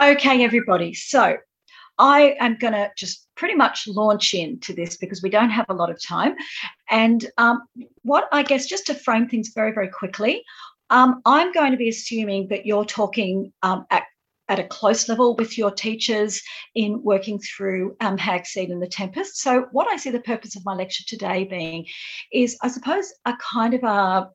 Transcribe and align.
Okay, 0.00 0.42
everybody. 0.42 0.92
So 0.92 1.36
I 1.98 2.34
am 2.40 2.58
going 2.58 2.72
to 2.72 2.90
just 2.96 3.28
pretty 3.36 3.54
much 3.54 3.86
launch 3.86 4.34
into 4.34 4.72
this 4.72 4.96
because 4.96 5.22
we 5.22 5.30
don't 5.30 5.50
have 5.50 5.66
a 5.68 5.74
lot 5.74 5.88
of 5.88 6.02
time. 6.02 6.34
And 6.90 7.24
um, 7.38 7.62
what 8.02 8.28
I 8.32 8.42
guess, 8.42 8.66
just 8.66 8.86
to 8.86 8.94
frame 8.94 9.28
things 9.28 9.52
very, 9.54 9.72
very 9.72 9.88
quickly, 9.88 10.42
um, 10.90 11.22
I'm 11.24 11.52
going 11.52 11.70
to 11.70 11.76
be 11.76 11.88
assuming 11.88 12.48
that 12.48 12.66
you're 12.66 12.84
talking 12.84 13.52
um, 13.62 13.86
at, 13.90 14.02
at 14.48 14.58
a 14.58 14.64
close 14.64 15.08
level 15.08 15.36
with 15.36 15.56
your 15.56 15.70
teachers 15.70 16.42
in 16.74 17.00
working 17.04 17.38
through 17.38 17.96
um, 18.00 18.18
Hagseed 18.18 18.72
and 18.72 18.82
the 18.82 18.88
Tempest. 18.88 19.36
So, 19.36 19.68
what 19.70 19.86
I 19.86 19.96
see 19.96 20.10
the 20.10 20.20
purpose 20.20 20.56
of 20.56 20.64
my 20.64 20.74
lecture 20.74 21.04
today 21.06 21.44
being 21.44 21.86
is, 22.32 22.58
I 22.62 22.68
suppose, 22.68 23.12
a 23.26 23.34
kind 23.36 23.74
of 23.74 23.84
a 23.84 24.28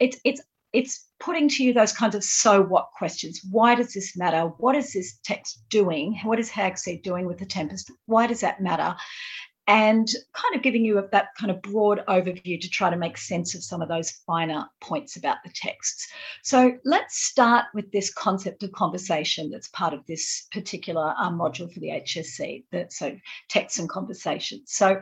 it's 0.00 0.18
it's 0.24 0.42
it's 0.76 1.06
putting 1.18 1.48
to 1.48 1.64
you 1.64 1.72
those 1.72 1.94
kinds 1.94 2.14
of 2.14 2.22
so 2.22 2.60
what 2.60 2.90
questions. 2.98 3.40
Why 3.50 3.74
does 3.74 3.94
this 3.94 4.14
matter? 4.14 4.42
What 4.58 4.76
is 4.76 4.92
this 4.92 5.18
text 5.24 5.62
doing? 5.70 6.20
What 6.22 6.38
is 6.38 6.50
Hagseed 6.50 7.02
doing 7.02 7.24
with 7.26 7.38
the 7.38 7.46
Tempest? 7.46 7.90
Why 8.04 8.26
does 8.26 8.42
that 8.42 8.60
matter? 8.60 8.94
And 9.66 10.06
kind 10.34 10.54
of 10.54 10.62
giving 10.62 10.84
you 10.84 11.02
that 11.10 11.28
kind 11.40 11.50
of 11.50 11.62
broad 11.62 12.04
overview 12.08 12.60
to 12.60 12.68
try 12.68 12.90
to 12.90 12.96
make 12.96 13.16
sense 13.16 13.54
of 13.54 13.64
some 13.64 13.80
of 13.80 13.88
those 13.88 14.10
finer 14.26 14.66
points 14.82 15.16
about 15.16 15.38
the 15.44 15.50
texts. 15.54 16.06
So 16.44 16.76
let's 16.84 17.24
start 17.24 17.64
with 17.72 17.90
this 17.90 18.12
concept 18.12 18.62
of 18.62 18.70
conversation 18.72 19.50
that's 19.50 19.68
part 19.68 19.94
of 19.94 20.04
this 20.06 20.46
particular 20.52 21.14
um, 21.18 21.38
module 21.38 21.72
for 21.72 21.80
the 21.80 21.88
HSC, 21.88 22.64
that, 22.70 22.92
so 22.92 23.16
text 23.48 23.78
and 23.78 23.88
conversation. 23.88 24.60
So 24.66 25.00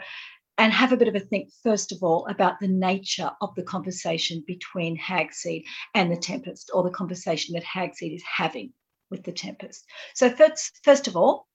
and 0.58 0.72
have 0.72 0.92
a 0.92 0.96
bit 0.96 1.08
of 1.08 1.14
a 1.14 1.20
think, 1.20 1.50
first 1.62 1.92
of 1.92 2.02
all, 2.02 2.26
about 2.26 2.60
the 2.60 2.68
nature 2.68 3.30
of 3.40 3.54
the 3.54 3.62
conversation 3.62 4.44
between 4.46 4.96
Hagseed 4.98 5.64
and 5.94 6.10
the 6.10 6.16
Tempest, 6.16 6.70
or 6.72 6.82
the 6.82 6.90
conversation 6.90 7.54
that 7.54 7.64
Hagseed 7.64 8.14
is 8.14 8.22
having 8.22 8.72
with 9.10 9.24
the 9.24 9.32
Tempest. 9.32 9.84
So, 10.14 10.30
first, 10.30 10.80
first 10.84 11.08
of 11.08 11.16
all, 11.16 11.46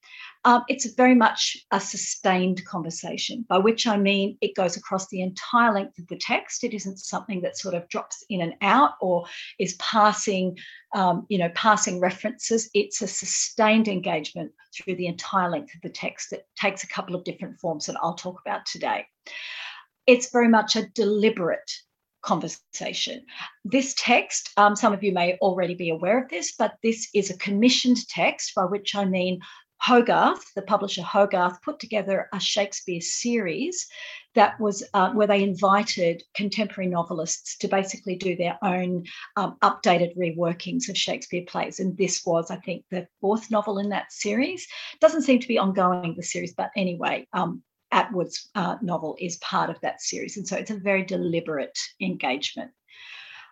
um, 0.46 0.64
it's 0.70 0.86
very 0.94 1.16
much 1.16 1.58
a 1.72 1.80
sustained 1.80 2.64
conversation, 2.66 3.46
by 3.50 3.58
which 3.58 3.86
I 3.86 3.98
mean 3.98 4.38
it 4.40 4.56
goes 4.56 4.78
across 4.78 5.08
the 5.08 5.22
entire 5.22 5.74
length 5.74 6.00
of 6.00 6.08
the 6.08 6.18
text. 6.18 6.64
It 6.64 6.74
isn't 6.74 6.98
something 6.98 7.42
that 7.42 7.58
sort 7.58 7.76
of 7.76 7.90
drops 7.90 8.24
in 8.30 8.42
and 8.42 8.54
out 8.62 8.92
or 9.02 9.26
is 9.60 9.74
passing, 9.76 10.58
um, 10.96 11.26
you 11.28 11.38
know, 11.38 11.50
passing 11.56 12.00
references. 12.00 12.70
It's 12.74 13.02
a 13.02 13.08
sustained 13.08 13.90
engagement 13.90 14.52
through 14.74 14.96
the 14.96 15.08
entire 15.08 15.50
length 15.50 15.76
of 15.76 15.82
the 15.82 15.90
text 15.90 16.30
that 16.30 16.46
takes 16.56 16.84
a 16.84 16.88
couple 16.88 17.16
of 17.16 17.26
different 17.26 17.60
forms 17.60 17.86
that 17.88 17.98
I'll 18.02 18.16
talk 18.16 18.40
about 18.46 18.66
today. 18.66 19.06
It's 20.08 20.32
very 20.32 20.48
much 20.48 20.78
a 20.78 20.88
deliberate 20.88 21.70
conversation. 22.22 23.26
This 23.66 23.94
text, 23.98 24.52
um, 24.58 24.76
some 24.76 24.94
of 24.94 25.04
you 25.04 25.12
may 25.12 25.38
already 25.42 25.76
be 25.76 25.90
aware 25.90 26.22
of 26.22 26.30
this, 26.30 26.54
but 26.58 26.76
this 26.82 27.10
is 27.14 27.30
a 27.30 27.38
commissioned 27.38 28.08
text, 28.08 28.56
by 28.56 28.64
which 28.64 28.96
I 28.96 29.06
mean 29.06 29.42
Hogarth, 29.82 30.54
the 30.56 30.62
publisher 30.62 31.02
Hogarth, 31.02 31.62
put 31.62 31.80
together 31.80 32.28
a 32.34 32.40
Shakespeare 32.40 33.02
series 33.02 33.88
that 34.36 34.60
was 34.60 34.84
uh, 34.94 35.12
where 35.12 35.28
they 35.28 35.42
invited 35.42 36.24
contemporary 36.36 36.90
novelists 36.90 37.58
to 37.58 37.68
basically 37.68 38.16
do 38.16 38.36
their 38.36 38.58
own 38.62 39.06
um, 39.38 39.58
updated 39.64 40.16
reworkings 40.18 40.90
of 40.90 40.98
Shakespeare 40.98 41.44
plays. 41.48 41.80
And 41.80 41.98
this 41.98 42.26
was, 42.26 42.52
I 42.52 42.58
think, 42.58 42.86
the 42.92 43.08
fourth 43.22 43.50
novel 43.50 43.80
in 43.80 43.90
that 43.90 44.12
series. 44.12 44.68
Doesn't 45.00 45.24
seem 45.24 45.40
to 45.40 45.48
be 45.48 45.58
ongoing, 45.58 46.14
the 46.16 46.24
series, 46.24 46.54
but 46.54 46.72
anyway, 46.76 47.28
um, 47.34 47.64
Atwood's 47.92 48.50
uh, 48.56 48.76
novel 48.82 49.16
is 49.20 49.38
part 49.38 49.70
of 49.70 49.80
that 49.82 50.02
series. 50.02 50.38
And 50.38 50.48
so 50.48 50.56
it's 50.58 50.72
a 50.72 50.78
very 50.78 51.04
deliberate 51.04 51.78
engagement. 52.02 52.72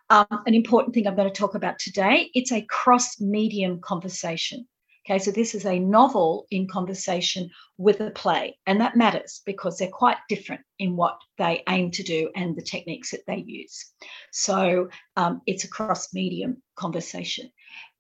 Um, 0.10 0.28
an 0.46 0.54
important 0.54 0.94
thing 0.94 1.08
I'm 1.08 1.16
going 1.16 1.28
to 1.28 1.34
talk 1.34 1.56
about 1.56 1.80
today, 1.80 2.30
it's 2.34 2.52
a 2.52 2.62
cross-medium 2.62 3.82
conversation. 3.82 4.68
Okay, 5.10 5.20
so 5.20 5.32
this 5.32 5.56
is 5.56 5.66
a 5.66 5.80
novel 5.80 6.48
in 6.52 6.68
conversation 6.68 7.50
with 7.78 8.02
a 8.02 8.12
play, 8.12 8.60
and 8.66 8.82
that 8.82 8.98
matters 8.98 9.42
because 9.46 9.78
they're 9.78 9.88
quite 9.88 10.18
different 10.28 10.60
in 10.80 10.98
what 10.98 11.18
they 11.38 11.64
aim 11.70 11.92
to 11.92 12.04
do 12.04 12.30
and 12.36 12.58
the 12.58 12.62
techniques 12.62 13.12
that 13.12 13.26
they 13.26 13.38
use. 13.38 13.94
So 14.34 14.90
um, 15.16 15.42
it's 15.46 15.64
a 15.64 15.70
cross 15.70 16.14
medium 16.14 16.62
conversation. 16.76 17.50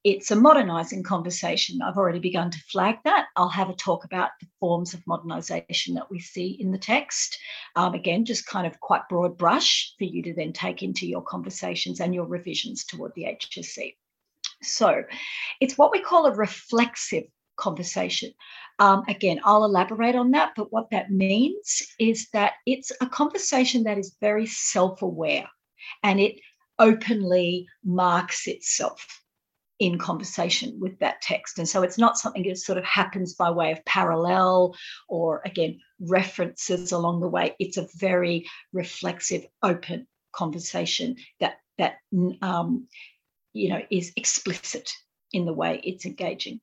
It's 0.04 0.32
a 0.32 0.36
modernizing 0.36 1.04
conversation. 1.04 1.82
I've 1.82 1.96
already 1.96 2.20
begun 2.20 2.52
to 2.52 2.60
flag 2.70 2.98
that. 3.06 3.28
I'll 3.38 3.48
have 3.48 3.70
a 3.70 3.74
talk 3.74 4.04
about 4.04 4.32
the 4.42 4.48
forms 4.60 4.94
of 4.94 5.08
modernization 5.08 5.94
that 5.94 6.12
we 6.12 6.20
see 6.20 6.58
in 6.60 6.74
the 6.74 6.78
text. 6.78 7.38
Um, 7.78 7.94
again, 7.94 8.26
just 8.26 8.48
kind 8.48 8.68
of 8.68 8.82
quite 8.82 9.08
broad 9.08 9.38
brush 9.38 9.94
for 9.98 10.04
you 10.04 10.24
to 10.24 10.34
then 10.34 10.52
take 10.52 10.84
into 10.84 11.08
your 11.08 11.22
conversations 11.22 12.02
and 12.02 12.14
your 12.14 12.26
revisions 12.26 12.84
toward 12.84 13.14
the 13.16 13.24
HSC. 13.24 13.94
So 14.62 15.04
it's 15.60 15.78
what 15.78 15.92
we 15.92 16.00
call 16.00 16.26
a 16.26 16.36
reflexive 16.36 17.26
conversation. 17.58 18.32
Um, 18.80 19.04
again, 19.08 19.40
I'll 19.44 19.66
elaborate 19.66 20.16
on 20.16 20.32
that, 20.32 20.54
but 20.56 20.72
what 20.72 20.90
that 20.92 21.12
means 21.12 21.82
is 22.00 22.28
that 22.34 22.54
it's 22.66 22.92
a 23.02 23.08
conversation 23.08 23.84
that 23.84 23.98
is 23.98 24.16
very 24.22 24.46
self 24.46 25.02
aware 25.02 25.48
and 26.04 26.20
it 26.20 26.40
openly 26.80 27.68
marks 27.84 28.48
itself 28.48 29.24
in 29.80 29.98
conversation 29.98 30.80
with 30.80 30.98
that 31.00 31.22
text. 31.22 31.60
And 31.60 31.68
so 31.68 31.84
it's 31.84 31.98
not 31.98 32.18
something 32.18 32.44
that 32.48 32.58
sort 32.58 32.78
of 32.78 32.84
happens 32.84 33.36
by 33.36 33.52
way 33.52 33.72
of 33.72 33.84
parallel 33.86 34.76
or, 35.08 35.42
again, 35.46 35.80
references 36.00 36.92
along 36.92 37.22
the 37.22 37.28
way. 37.28 37.56
It's 37.60 37.78
a 37.78 37.88
very 37.96 38.48
reflexive, 38.74 39.46
open 39.62 40.08
conversation 40.34 41.16
that 41.40 41.58
that 41.78 41.98
um, 42.42 42.88
you 43.58 43.70
know, 43.70 43.82
is 43.90 44.12
explicit 44.16 44.90
in 45.34 45.46
the 45.46 45.54
way 45.54 45.82
it's 45.84 46.06
engaging. 46.06 46.60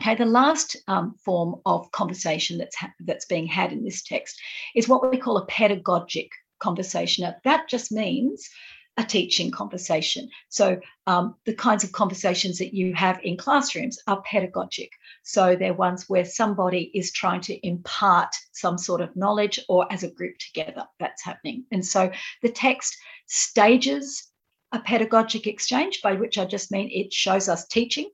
Okay, 0.00 0.14
the 0.14 0.24
last 0.24 0.76
um, 0.88 1.14
form 1.24 1.56
of 1.66 1.90
conversation 1.92 2.58
that's 2.58 2.76
ha- 2.76 2.94
that's 3.00 3.26
being 3.26 3.46
had 3.46 3.72
in 3.72 3.84
this 3.84 4.02
text 4.02 4.40
is 4.74 4.88
what 4.88 5.10
we 5.10 5.18
call 5.18 5.36
a 5.36 5.46
pedagogic 5.46 6.30
conversation. 6.60 7.24
Now, 7.24 7.34
that 7.44 7.68
just 7.68 7.92
means 7.92 8.48
a 8.96 9.04
teaching 9.04 9.50
conversation. 9.50 10.28
So, 10.48 10.78
um, 11.06 11.34
the 11.44 11.54
kinds 11.54 11.84
of 11.84 11.92
conversations 11.92 12.58
that 12.58 12.74
you 12.74 12.94
have 12.94 13.20
in 13.22 13.36
classrooms 13.36 13.98
are 14.06 14.22
pedagogic. 14.22 14.90
So, 15.24 15.56
they're 15.56 15.74
ones 15.74 16.08
where 16.08 16.24
somebody 16.24 16.90
is 16.94 17.12
trying 17.12 17.42
to 17.42 17.66
impart 17.66 18.34
some 18.52 18.78
sort 18.78 19.00
of 19.00 19.14
knowledge 19.14 19.60
or 19.68 19.90
as 19.92 20.02
a 20.02 20.10
group 20.10 20.36
together. 20.38 20.86
That's 21.00 21.22
happening. 21.22 21.64
And 21.70 21.84
so, 21.84 22.10
the 22.42 22.50
text 22.50 22.96
stages 23.26 24.31
a 24.72 24.80
pedagogic 24.80 25.46
exchange, 25.46 26.00
by 26.02 26.14
which 26.14 26.38
I 26.38 26.44
just 26.44 26.72
mean 26.72 26.90
it 26.90 27.12
shows 27.12 27.48
us 27.48 27.66
teaching, 27.66 28.10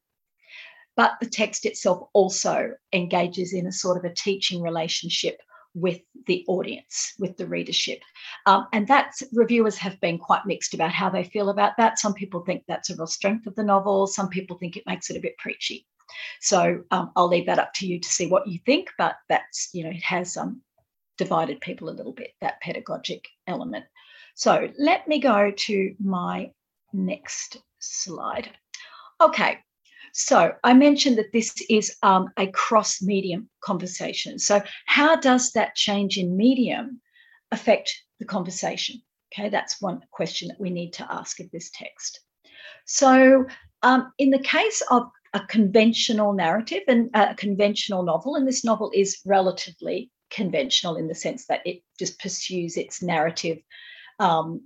but 0.97 1.13
the 1.21 1.29
text 1.29 1.65
itself 1.65 2.09
also 2.13 2.73
engages 2.93 3.53
in 3.53 3.67
a 3.67 3.73
sort 3.73 3.97
of 3.97 4.05
a 4.05 4.15
teaching 4.15 4.61
relationship 4.61 5.41
with 5.75 6.01
the 6.27 6.45
audience, 6.49 7.15
with 7.19 7.37
the 7.37 7.47
readership. 7.47 8.01
Um, 8.47 8.67
and 8.73 8.89
that 8.89 9.13
reviewers 9.33 9.77
have 9.77 10.01
been 10.01 10.19
quite 10.19 10.47
mixed 10.47 10.75
about 10.75 10.91
how 10.91 11.09
they 11.09 11.25
feel 11.25 11.51
about 11.51 11.77
that. 11.77 11.99
Some 11.99 12.15
people 12.15 12.41
think 12.41 12.65
that's 12.67 12.91
a 12.91 12.97
real 12.97 13.07
strength 13.07 13.47
of 13.47 13.55
the 13.55 13.63
novel, 13.63 14.07
some 14.07 14.29
people 14.29 14.59
think 14.59 14.77
it 14.77 14.87
makes 14.87 15.11
it 15.11 15.17
a 15.17 15.21
bit 15.21 15.39
preachy. 15.39 15.87
So 16.41 16.83
um, 16.91 17.13
I'll 17.15 17.29
leave 17.29 17.47
that 17.47 17.59
up 17.59 17.73
to 17.75 17.87
you 17.87 18.01
to 18.01 18.09
see 18.09 18.27
what 18.27 18.49
you 18.49 18.59
think, 18.65 18.89
but 18.99 19.17
that's, 19.29 19.69
you 19.73 19.85
know, 19.85 19.91
it 19.91 20.03
has 20.03 20.37
um, 20.37 20.63
divided 21.19 21.61
people 21.61 21.91
a 21.91 21.95
little 21.99 22.15
bit, 22.15 22.33
that 22.41 22.61
pedagogic 22.63 23.25
element. 23.47 23.85
So 24.39 24.69
let 24.79 25.09
me 25.09 25.19
go 25.19 25.51
to 25.51 25.97
my 25.99 26.53
next 26.93 27.57
slide. 27.81 28.49
Okay, 29.21 29.59
so 30.13 30.53
I 30.63 30.75
mentioned 30.75 31.19
that 31.19 31.33
this 31.33 31.53
is 31.69 31.97
um, 32.05 32.29
a 32.39 32.47
cross 32.47 33.03
medium 33.03 33.51
conversation. 33.61 34.39
So, 34.39 34.63
how 34.87 35.17
does 35.17 35.51
that 35.55 35.75
change 35.75 36.19
in 36.19 36.37
medium 36.37 37.01
affect 37.51 37.93
the 38.21 38.27
conversation? 38.27 39.03
Okay, 39.33 39.49
that's 39.49 39.83
one 39.83 40.03
question 40.13 40.47
that 40.47 40.61
we 40.61 40.71
need 40.71 40.93
to 40.93 41.13
ask 41.13 41.41
of 41.41 41.51
this 41.51 41.73
text. 41.75 42.21
So, 42.87 43.45
um, 43.83 44.13
in 44.19 44.31
the 44.31 44.39
case 44.39 44.85
of 44.89 45.11
a 45.35 45.41
conventional 45.41 46.33
narrative 46.33 46.85
and 46.87 47.11
a 47.13 47.35
conventional 47.35 48.05
novel, 48.05 48.37
and 48.37 48.47
this 48.47 48.65
novel 48.65 48.93
is 48.95 49.19
relatively 49.27 50.13
conventional 50.31 50.95
in 50.95 51.09
the 51.09 51.15
sense 51.17 51.47
that 51.47 51.67
it 51.67 51.83
just 51.99 52.21
pursues 52.21 52.77
its 52.77 53.03
narrative 53.03 53.59
um, 54.19 54.63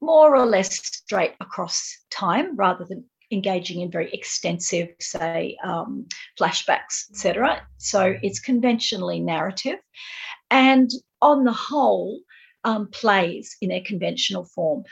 more 0.00 0.36
or 0.36 0.46
less 0.46 0.76
straight 0.76 1.34
across 1.40 1.96
time 2.10 2.56
rather 2.56 2.84
than 2.84 3.04
engaging 3.30 3.80
in 3.80 3.90
very 3.90 4.12
extensive, 4.12 4.88
say, 5.00 5.56
um, 5.64 6.06
flashbacks, 6.38 7.10
etc. 7.10 7.66
So 7.78 8.14
it's 8.22 8.40
conventionally 8.40 9.20
narrative. 9.20 9.78
And 10.50 10.90
on 11.20 11.44
the 11.44 11.52
whole, 11.52 12.20
um, 12.64 12.88
plays 12.88 13.56
in 13.60 13.68
their 13.68 13.82
conventional 13.84 14.44
form 14.44 14.84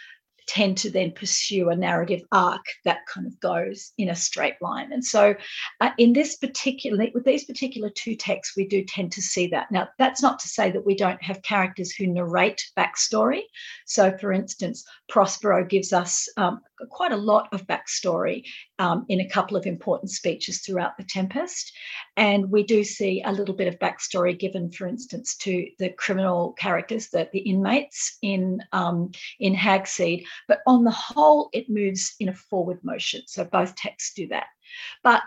tend 0.46 0.78
to 0.78 0.90
then 0.90 1.12
pursue 1.12 1.70
a 1.70 1.76
narrative 1.76 2.22
arc 2.32 2.64
that 2.84 3.06
kind 3.06 3.26
of 3.26 3.38
goes 3.40 3.92
in 3.98 4.08
a 4.08 4.16
straight 4.16 4.56
line. 4.60 4.92
And 4.92 5.04
so, 5.04 5.34
uh, 5.80 5.90
in 5.98 6.12
this 6.12 6.36
particular, 6.36 7.06
with 7.14 7.24
these 7.24 7.44
particular 7.44 7.90
two 7.90 8.16
texts, 8.16 8.56
we 8.56 8.66
do 8.66 8.84
tend 8.84 9.12
to 9.12 9.22
see 9.22 9.46
that. 9.48 9.70
Now, 9.70 9.88
that's 9.98 10.22
not 10.22 10.38
to 10.40 10.48
say 10.48 10.70
that 10.70 10.86
we 10.86 10.96
don't 10.96 11.22
have 11.22 11.42
characters 11.42 11.92
who 11.92 12.06
narrate 12.06 12.62
backstory. 12.76 13.42
So, 13.86 14.16
for 14.18 14.32
instance, 14.32 14.84
Prospero 15.08 15.64
gives 15.64 15.92
us 15.92 16.28
um, 16.36 16.60
quite 16.90 17.12
a 17.12 17.16
lot 17.16 17.48
of 17.52 17.66
backstory 17.66 18.44
um, 18.78 19.04
in 19.08 19.20
a 19.20 19.28
couple 19.28 19.56
of 19.56 19.66
important 19.66 20.10
speeches 20.10 20.60
throughout 20.60 20.96
The 20.96 21.04
Tempest. 21.04 21.72
And 22.16 22.50
we 22.50 22.62
do 22.62 22.84
see 22.84 23.22
a 23.24 23.32
little 23.32 23.54
bit 23.54 23.68
of 23.68 23.78
backstory 23.78 24.38
given, 24.38 24.70
for 24.70 24.86
instance, 24.86 25.36
to 25.38 25.66
the 25.78 25.90
criminal 25.90 26.52
characters, 26.52 27.08
the, 27.08 27.28
the 27.32 27.40
inmates 27.40 28.18
in, 28.22 28.60
um, 28.72 29.10
in 29.40 29.54
Hagseed. 29.54 30.24
But 30.48 30.60
on 30.66 30.84
the 30.84 30.90
whole, 30.90 31.50
it 31.52 31.70
moves 31.70 32.14
in 32.20 32.28
a 32.28 32.34
forward 32.34 32.78
motion. 32.82 33.22
So 33.26 33.44
both 33.44 33.74
texts 33.76 34.12
do 34.14 34.28
that. 34.28 34.46
But 35.02 35.22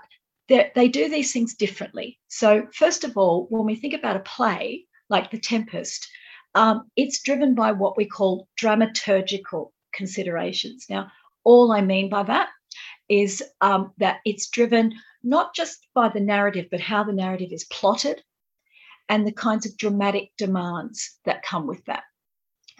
they 0.48 0.88
do 0.88 1.10
these 1.10 1.34
things 1.34 1.56
differently. 1.56 2.20
So, 2.28 2.68
first 2.74 3.04
of 3.04 3.18
all, 3.18 3.48
when 3.50 3.66
we 3.66 3.76
think 3.76 3.94
about 3.94 4.16
a 4.16 4.20
play 4.20 4.86
like 5.10 5.32
The 5.32 5.40
Tempest, 5.40 6.08
um, 6.54 6.90
it's 6.96 7.22
driven 7.22 7.56
by 7.56 7.72
what 7.72 7.98
we 7.98 8.06
call 8.06 8.48
dramaturgical 8.62 9.72
considerations. 9.94 10.86
Now, 10.90 11.12
all 11.46 11.72
I 11.72 11.82
mean 11.82 12.10
by 12.10 12.24
that 12.24 12.50
is 13.08 13.44
um, 13.62 13.92
that 13.98 14.20
it's 14.26 14.50
driven 14.50 14.94
not 15.24 15.56
just 15.56 15.88
by 15.94 16.10
the 16.10 16.20
narrative, 16.20 16.68
but 16.70 16.80
how 16.80 17.04
the 17.04 17.14
narrative 17.14 17.50
is 17.52 17.66
plotted 17.66 18.22
and 19.10 19.26
the 19.26 19.32
kinds 19.32 19.66
of 19.66 19.78
dramatic 19.78 20.32
demands 20.38 21.20
that 21.26 21.44
come 21.44 21.68
with 21.68 21.84
that. 21.86 22.04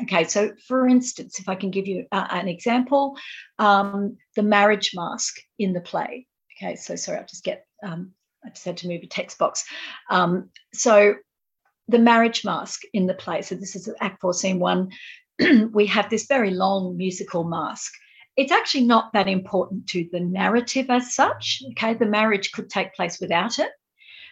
Okay, 0.02 0.26
so 0.26 0.52
for 0.68 0.88
instance, 0.88 1.40
if 1.40 1.48
I 1.48 1.56
can 1.56 1.72
give 1.72 1.88
you 1.88 2.06
uh, 2.12 2.28
an 2.30 2.48
example, 2.48 3.18
um, 3.60 4.18
the 4.36 4.44
marriage 4.44 4.92
masque 4.94 5.38
in 5.58 5.74
the 5.74 5.80
play. 5.80 6.28
Okay, 6.58 6.76
so 6.76 6.96
sorry, 6.96 7.20
I'll 7.20 7.26
just 7.26 7.44
get, 7.44 7.66
um, 7.84 8.12
I 8.44 8.50
just 8.50 8.66
had 8.66 8.78
to 8.78 8.88
move 8.88 9.02
a 9.04 9.08
text 9.08 9.38
box. 9.38 9.64
Um, 10.10 10.50
so 10.74 11.16
the 11.88 12.00
marriage 12.00 12.44
masque 12.44 12.82
in 12.94 13.06
the 13.06 13.14
play, 13.14 13.42
so 13.42 13.56
this 13.56 13.76
is 13.76 13.90
Act 14.02 14.20
4, 14.20 14.34
Scene 14.34 14.60
1, 14.60 14.90
we 15.72 15.86
have 15.86 16.10
this 16.10 16.26
very 16.26 16.52
long 16.52 16.98
musical 16.98 17.44
masque. 17.44 17.94
It's 18.38 18.52
actually 18.52 18.86
not 18.86 19.14
that 19.14 19.28
important 19.28 19.88
to 19.88 20.08
the 20.12 20.20
narrative 20.20 20.90
as 20.90 21.14
such. 21.14 21.64
Okay, 21.72 21.94
the 21.94 22.06
marriage 22.06 22.52
could 22.52 22.70
take 22.70 22.94
place 22.94 23.20
without 23.20 23.60
it, 23.60 23.72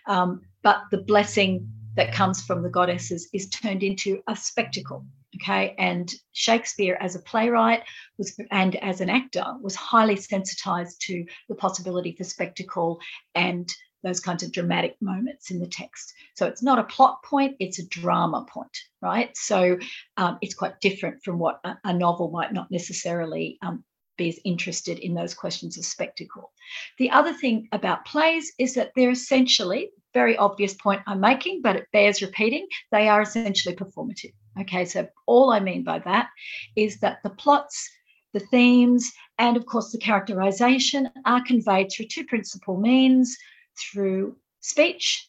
um, 0.08 0.42
but 0.62 0.82
the 0.92 0.98
blessing 0.98 1.70
that 1.96 2.14
comes 2.14 2.42
from 2.42 2.64
the 2.64 2.70
goddesses 2.70 3.30
is 3.34 3.50
turned 3.50 3.84
into 3.84 4.22
a 4.28 4.36
spectacle. 4.36 5.06
Okay, 5.42 5.74
and 5.80 6.14
Shakespeare, 6.34 6.98
as 7.00 7.16
a 7.16 7.20
playwright 7.20 7.84
was 8.18 8.40
and 8.52 8.76
as 8.78 9.02
an 9.02 9.10
actor, 9.10 9.46
was 9.62 9.76
highly 9.76 10.16
sensitized 10.16 11.02
to 11.08 11.26
the 11.50 11.56
possibility 11.56 12.14
for 12.16 12.24
spectacle 12.24 13.00
and 13.34 13.68
those 14.04 14.20
kinds 14.20 14.44
of 14.44 14.52
dramatic 14.52 14.96
moments 15.02 15.50
in 15.50 15.60
the 15.60 15.68
text. 15.68 16.14
So 16.36 16.46
it's 16.46 16.62
not 16.62 16.78
a 16.78 16.84
plot 16.84 17.24
point, 17.24 17.56
it's 17.60 17.80
a 17.80 17.88
drama 17.88 18.46
point, 18.48 18.78
right? 19.02 19.36
So 19.36 19.80
um, 20.18 20.38
it's 20.42 20.54
quite 20.54 20.80
different 20.82 21.24
from 21.24 21.40
what 21.40 21.62
a, 21.64 21.78
a 21.86 21.94
novel 21.94 22.30
might 22.30 22.54
not 22.54 22.70
necessarily 22.70 23.58
um, 23.62 23.84
be 24.18 24.30
as 24.30 24.40
interested 24.46 25.00
in 25.00 25.14
those 25.14 25.34
questions 25.34 25.78
of 25.78 25.86
spectacle. 25.86 26.52
The 26.98 27.10
other 27.10 27.34
thing 27.34 27.68
about 27.72 28.06
plays 28.06 28.52
is 28.58 28.76
that 28.76 28.92
they're 28.96 29.12
essentially, 29.12 29.90
very 30.14 30.38
obvious 30.38 30.74
point 30.74 31.02
I'm 31.08 31.20
making, 31.20 31.62
but 31.62 31.76
it 31.76 31.88
bears 31.92 32.22
repeating, 32.22 32.68
they 32.92 33.08
are 33.08 33.22
essentially 33.22 33.76
performative. 33.76 34.34
Okay, 34.60 34.86
so 34.86 35.08
all 35.26 35.52
I 35.52 35.60
mean 35.60 35.84
by 35.84 36.00
that 36.00 36.30
is 36.76 37.00
that 37.00 37.20
the 37.24 37.32
plots, 37.32 37.90
the 38.34 38.40
themes, 38.40 39.12
and 39.40 39.58
of 39.58 39.66
course 39.66 39.92
the 39.92 39.98
characterization 39.98 41.10
are 41.26 41.44
conveyed 41.44 41.92
through 41.92 42.06
two 42.06 42.26
principal 42.26 42.78
means 42.78 43.36
through 43.80 44.38
speech 44.60 45.28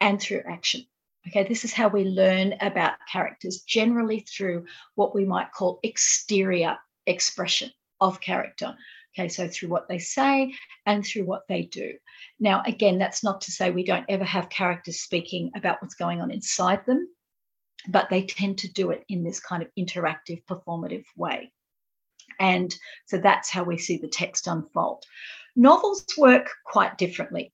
and 0.00 0.20
through 0.20 0.42
action. 0.48 0.86
Okay, 1.28 1.46
this 1.46 1.64
is 1.64 1.72
how 1.72 1.88
we 1.88 2.04
learn 2.04 2.54
about 2.60 2.94
characters 3.10 3.62
generally 3.62 4.20
through 4.20 4.64
what 4.94 5.14
we 5.14 5.24
might 5.24 5.52
call 5.52 5.80
exterior 5.82 6.78
expression 7.06 7.70
of 8.00 8.20
character. 8.20 8.76
Okay, 9.14 9.28
so 9.28 9.48
through 9.48 9.70
what 9.70 9.88
they 9.88 9.98
say 9.98 10.54
and 10.86 11.04
through 11.04 11.24
what 11.24 11.42
they 11.48 11.62
do. 11.62 11.94
Now, 12.38 12.62
again, 12.64 12.98
that's 12.98 13.24
not 13.24 13.40
to 13.42 13.52
say 13.52 13.70
we 13.70 13.84
don't 13.84 14.06
ever 14.08 14.24
have 14.24 14.50
characters 14.50 15.00
speaking 15.00 15.50
about 15.56 15.82
what's 15.82 15.96
going 15.96 16.20
on 16.20 16.30
inside 16.30 16.86
them, 16.86 17.08
but 17.88 18.08
they 18.08 18.22
tend 18.22 18.58
to 18.58 18.72
do 18.72 18.90
it 18.90 19.04
in 19.08 19.24
this 19.24 19.40
kind 19.40 19.62
of 19.62 19.68
interactive, 19.76 20.44
performative 20.44 21.04
way. 21.16 21.50
And 22.38 22.74
so 23.06 23.18
that's 23.18 23.50
how 23.50 23.64
we 23.64 23.78
see 23.78 23.96
the 23.96 24.08
text 24.08 24.46
unfold. 24.46 25.04
Novels 25.56 26.04
work 26.16 26.48
quite 26.64 26.96
differently 26.96 27.52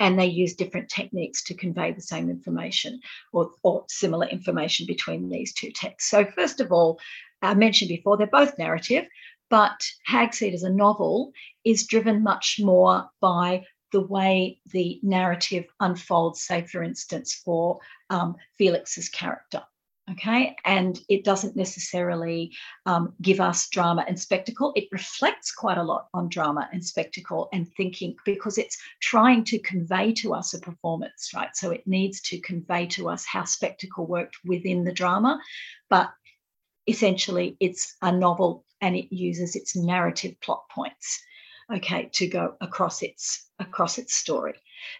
and 0.00 0.18
they 0.18 0.26
use 0.26 0.54
different 0.54 0.88
techniques 0.88 1.44
to 1.44 1.54
convey 1.54 1.92
the 1.92 2.00
same 2.00 2.30
information 2.30 3.00
or, 3.32 3.50
or, 3.62 3.84
similar 3.88 4.26
information 4.26 4.86
between 4.86 5.28
these 5.28 5.52
two 5.52 5.70
texts. 5.70 6.10
So, 6.10 6.24
first 6.24 6.60
of 6.60 6.72
all, 6.72 6.98
I 7.42 7.54
mentioned 7.54 7.90
before, 7.90 8.16
they're 8.16 8.26
both 8.26 8.56
narrative, 8.58 9.04
but 9.50 9.86
Hagseed 10.08 10.54
as 10.54 10.62
a 10.62 10.70
novel 10.70 11.32
is 11.64 11.86
driven 11.86 12.22
much 12.22 12.58
more 12.60 13.08
by 13.20 13.64
the 13.92 14.00
way 14.00 14.58
the 14.72 14.98
narrative 15.02 15.66
unfolds, 15.78 16.42
say, 16.42 16.62
for 16.66 16.82
instance, 16.82 17.40
for 17.44 17.78
um, 18.10 18.34
Felix's 18.58 19.08
character 19.08 19.62
okay? 20.10 20.54
And 20.64 21.00
it 21.08 21.24
doesn't 21.24 21.56
necessarily 21.56 22.52
um, 22.86 23.14
give 23.22 23.40
us 23.40 23.68
drama 23.68 24.04
and 24.06 24.18
spectacle. 24.18 24.72
It 24.76 24.88
reflects 24.92 25.52
quite 25.52 25.78
a 25.78 25.82
lot 25.82 26.08
on 26.12 26.28
drama 26.28 26.68
and 26.72 26.84
spectacle 26.84 27.48
and 27.52 27.68
thinking 27.76 28.16
because 28.24 28.58
it's 28.58 28.76
trying 29.00 29.44
to 29.44 29.58
convey 29.60 30.12
to 30.14 30.34
us 30.34 30.54
a 30.54 30.60
performance 30.60 31.30
right? 31.34 31.54
So 31.54 31.70
it 31.70 31.86
needs 31.86 32.20
to 32.22 32.40
convey 32.40 32.86
to 32.88 33.08
us 33.08 33.24
how 33.24 33.44
spectacle 33.44 34.06
worked 34.06 34.36
within 34.44 34.84
the 34.84 34.92
drama 34.92 35.40
but 35.88 36.12
essentially 36.86 37.56
it's 37.60 37.96
a 38.02 38.12
novel 38.12 38.64
and 38.80 38.96
it 38.96 39.14
uses 39.14 39.56
its 39.56 39.76
narrative 39.76 40.34
plot 40.40 40.62
points 40.70 41.22
okay 41.72 42.10
to 42.12 42.26
go 42.26 42.54
across 42.60 43.02
its 43.02 43.50
across 43.58 43.98
its 43.98 44.14
story. 44.14 44.54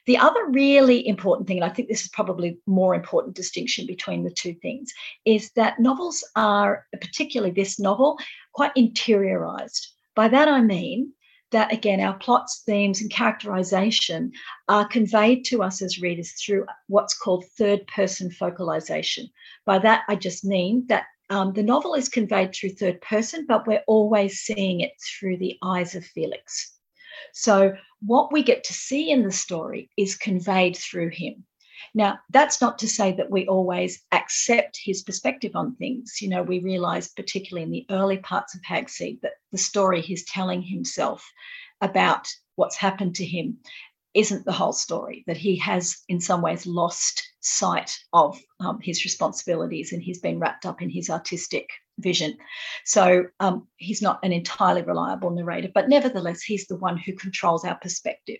The 0.07 0.17
other 0.17 0.47
really 0.47 1.07
important 1.07 1.47
thing 1.47 1.59
and 1.59 1.65
i 1.65 1.75
think 1.75 1.89
this 1.89 2.03
is 2.03 2.09
probably 2.09 2.59
more 2.67 2.95
important 2.95 3.37
distinction 3.37 3.87
between 3.87 4.25
the 4.25 4.31
two 4.31 4.55
things 4.55 4.93
is 5.25 5.51
that 5.57 5.81
novels 5.81 6.25
are 6.37 6.87
particularly 7.01 7.53
this 7.53 7.79
novel 7.79 8.19
quite 8.55 8.75
interiorized. 8.77 9.87
By 10.15 10.29
that 10.29 10.49
i 10.49 10.61
mean 10.61 11.13
that 11.51 11.73
again 11.73 12.01
our 12.01 12.17
plots 12.19 12.63
themes 12.65 13.01
and 13.01 13.11
characterization 13.11 14.33
are 14.69 14.89
conveyed 14.89 15.45
to 15.45 15.63
us 15.63 15.83
as 15.83 16.01
readers 16.01 16.33
through 16.33 16.65
what's 16.89 17.17
called 17.17 17.45
third 17.59 17.87
person 17.89 18.31
focalization. 18.31 19.29
By 19.67 19.79
that 19.81 20.05
i 20.09 20.15
just 20.15 20.45
mean 20.45 20.87
that 20.89 21.05
um, 21.31 21.53
the 21.53 21.63
novel 21.63 21.95
is 21.95 22.09
conveyed 22.09 22.55
through 22.55 22.71
third 22.71 23.01
person, 23.01 23.47
but 23.47 23.67
we're 23.67 23.85
always 23.87 24.41
seeing 24.41 24.81
it 24.81 24.93
through 25.01 25.39
the 25.39 25.57
eyes 25.63 25.95
of 25.95 26.05
Felix. 26.05 26.79
So, 27.33 27.75
what 28.01 28.33
we 28.33 28.43
get 28.43 28.65
to 28.65 28.73
see 28.73 29.11
in 29.11 29.23
the 29.23 29.33
story 29.33 29.91
is 29.97 30.17
conveyed 30.17 30.77
through 30.77 31.11
him. 31.11 31.45
Now, 31.95 32.19
that's 32.31 32.61
not 32.61 32.79
to 32.81 32.89
say 32.89 33.13
that 33.13 33.31
we 33.31 33.47
always 33.47 34.03
accept 34.13 34.79
his 34.83 35.03
perspective 35.03 35.53
on 35.55 35.77
things. 35.77 36.21
You 36.21 36.29
know, 36.29 36.43
we 36.43 36.59
realize, 36.59 37.09
particularly 37.09 37.65
in 37.65 37.71
the 37.71 37.87
early 37.91 38.19
parts 38.19 38.55
of 38.55 38.63
Hagseed, 38.63 39.21
that 39.23 39.35
the 39.53 39.59
story 39.59 40.01
he's 40.01 40.25
telling 40.25 40.63
himself 40.63 41.25
about 41.81 42.29
what's 42.57 42.77
happened 42.77 43.15
to 43.17 43.25
him 43.25 43.59
isn't 44.13 44.45
the 44.45 44.53
whole 44.53 44.73
story, 44.73 45.25
that 45.27 45.37
he 45.37 45.57
has 45.57 46.03
in 46.09 46.21
some 46.21 46.43
ways 46.43 46.67
lost 46.67 47.23
sight 47.45 47.95
of 48.15 48.41
um, 48.61 48.81
his 48.81 49.05
responsibilities 49.05 49.93
and 49.93 50.03
he's 50.03 50.19
been 50.19 50.39
wrapped 50.39 50.65
up 50.65 50.81
in 50.81 50.89
his 50.89 51.11
artistic 51.11 51.69
vision. 51.99 52.37
So 52.87 53.27
um, 53.39 53.69
he's 53.77 54.01
not 54.01 54.19
an 54.23 54.33
entirely 54.33 54.83
reliable 54.83 55.31
narrator, 55.31 55.69
but 55.73 55.89
nevertheless, 55.89 56.43
he's 56.43 56.67
the 56.67 56.77
one 56.77 56.97
who 56.97 57.13
controls 57.13 57.65
our 57.65 57.77
perspective. 57.77 58.39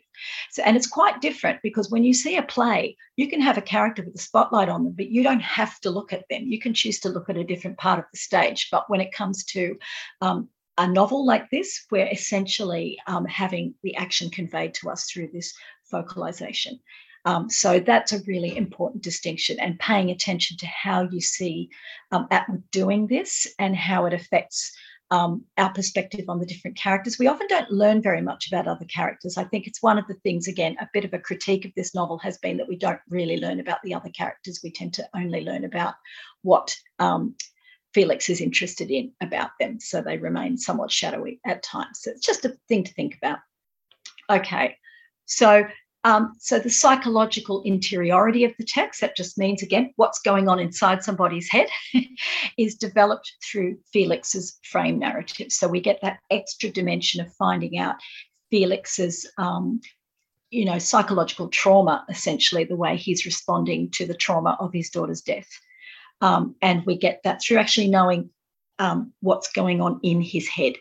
So, 0.51 0.63
and 0.65 0.75
it's 0.77 0.87
quite 0.87 1.21
different 1.21 1.61
because 1.63 1.91
when 1.91 2.03
you 2.03 2.15
see 2.15 2.37
a 2.37 2.43
play, 2.43 2.97
you 3.17 3.29
can 3.29 3.43
have 3.43 3.59
a 3.59 3.63
character 3.63 4.03
with 4.03 4.15
a 4.15 4.19
spotlight 4.19 4.71
on 4.71 4.85
them, 4.85 4.95
but 4.97 5.11
you 5.11 5.23
don't 5.23 5.43
have 5.43 5.79
to 5.81 5.91
look 5.91 6.13
at 6.13 6.25
them. 6.31 6.47
You 6.47 6.59
can 6.59 6.73
choose 6.73 6.99
to 7.01 7.11
look 7.11 7.29
at 7.29 7.37
a 7.37 7.45
different 7.45 7.77
part 7.77 7.99
of 7.99 8.07
the 8.11 8.19
stage. 8.19 8.69
But 8.73 8.89
when 8.89 9.03
it 9.03 9.13
comes 9.13 9.45
to 9.47 9.77
um, 10.23 10.49
a 10.79 10.89
novel 10.89 11.27
like 11.27 11.51
this, 11.51 11.85
we're 11.91 12.09
essentially 12.11 12.99
um, 13.07 13.27
having 13.27 13.75
the 13.83 13.97
action 13.97 14.31
conveyed 14.31 14.73
to 14.75 14.89
us 14.89 15.11
through 15.11 15.29
this 15.33 15.55
focalization. 15.91 16.81
Um, 17.25 17.49
so 17.49 17.81
that's 17.81 18.13
a 18.13 18.23
really 18.27 18.57
important 18.57 19.03
distinction 19.03 19.59
and 19.59 19.79
paying 19.79 20.11
attention 20.11 20.57
to 20.59 20.67
how 20.67 21.09
you 21.11 21.21
see 21.21 21.71
um, 22.13 22.27
Atwood 22.31 22.63
doing 22.71 23.07
this 23.07 23.47
and 23.59 23.75
how 23.75 24.05
it 24.07 24.13
affects 24.13 24.73
um, 25.11 25.45
our 25.59 25.73
perspective 25.73 26.27
on 26.29 26.39
the 26.41 26.47
different 26.47 26.77
characters. 26.77 27.19
We 27.19 27.27
often 27.27 27.47
don't 27.47 27.71
learn 27.71 28.03
very 28.03 28.21
much 28.21 28.49
about 28.49 28.67
other 28.67 28.87
characters. 28.87 29.37
I 29.37 29.45
think 29.45 29.67
it's 29.67 29.83
one 29.83 29.99
of 29.99 30.07
the 30.07 30.15
things, 30.23 30.49
again, 30.49 30.77
a 30.81 30.89
bit 30.93 31.05
of 31.05 31.13
a 31.13 31.19
critique 31.19 31.65
of 31.65 31.73
this 31.77 31.95
novel 31.95 32.19
has 32.19 32.39
been 32.39 32.57
that 32.57 32.69
we 32.69 32.77
don't 32.77 33.01
really 33.09 33.39
learn 33.39 33.61
about 33.61 33.83
the 33.83 33.95
other 33.95 34.11
characters. 34.11 34.61
We 34.63 34.71
tend 34.71 34.95
to 34.95 35.09
only 35.15 35.43
learn 35.43 35.65
about 35.65 35.95
what 36.43 36.77
um, 36.99 37.37
Felix 37.93 38.29
is 38.29 38.41
interested 38.41 38.91
in 38.91 39.13
about 39.21 39.51
them. 39.61 39.79
So 39.79 40.03
they 40.03 40.19
remain 40.19 40.59
somewhat 40.59 40.91
shadowy 40.91 41.41
at 41.47 41.63
times. 41.63 42.01
So 42.03 42.11
it's 42.11 42.27
just 42.27 42.45
a 42.45 42.57
thing 42.69 42.85
to 42.85 42.95
think 42.95 43.17
about. 43.17 43.39
Okay, 44.31 44.77
so 45.27 45.65
um, 46.05 46.35
so 46.39 46.59
the 46.59 46.71
psychological 46.71 47.63
interiority 47.63 48.45
of 48.45 48.53
the 48.59 48.65
text, 48.65 49.01
that 49.01 49.17
just 49.17 49.39
means, 49.39 49.63
again, 49.63 49.93
what's 49.97 50.21
going 50.21 50.49
on 50.49 50.61
inside 50.61 51.03
somebody's 51.03 51.51
head, 51.51 51.69
is 52.59 52.75
developed 52.75 53.33
through 53.43 53.79
Felix's 53.93 54.59
frame 54.71 54.99
narrative. 54.99 55.51
So 55.51 55.67
we 55.67 55.81
get 55.81 56.01
that 56.03 56.21
extra 56.31 56.71
dimension 56.71 57.23
of 57.23 57.35
finding 57.35 57.79
out 57.79 57.97
Felix's 58.51 59.27
um, 59.39 59.81
you 60.51 60.65
know, 60.65 60.79
psychological 60.79 61.49
trauma, 61.49 62.05
essentially, 62.09 62.63
the 62.63 62.77
way 62.77 62.97
he's 62.97 63.27
responding 63.27 63.91
to 63.91 64.07
the 64.07 64.15
trauma 64.15 64.57
of 64.61 64.73
his 64.73 64.89
daughter's 64.89 65.21
death. 65.21 65.49
Um, 66.21 66.55
and 66.63 66.87
we 66.87 66.97
get 66.97 67.21
that 67.25 67.41
through 67.43 67.59
actually 67.59 67.89
knowing 67.89 68.31
um, 68.79 69.13
what's 69.21 69.51
going 69.51 69.81
on 69.81 69.99
in 70.05 70.21
his 70.21 70.47
head 70.49 70.75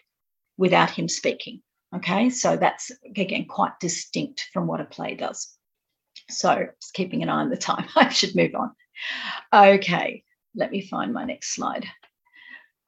without 0.57 0.91
him 0.91 1.09
speaking. 1.09 1.61
Okay, 1.95 2.29
so 2.29 2.57
that's 2.57 2.91
again 3.05 3.45
quite 3.45 3.79
distinct 3.79 4.49
from 4.51 4.67
what 4.67 4.81
a 4.81 4.85
play 4.85 5.15
does. 5.15 5.55
So 6.29 6.67
just 6.81 6.93
keeping 6.93 7.21
an 7.21 7.29
eye 7.29 7.41
on 7.41 7.49
the 7.49 7.57
time, 7.57 7.87
I 7.95 8.09
should 8.09 8.35
move 8.35 8.55
on. 8.55 8.71
Okay, 9.53 10.23
let 10.55 10.71
me 10.71 10.81
find 10.87 11.13
my 11.13 11.25
next 11.25 11.53
slide. 11.53 11.85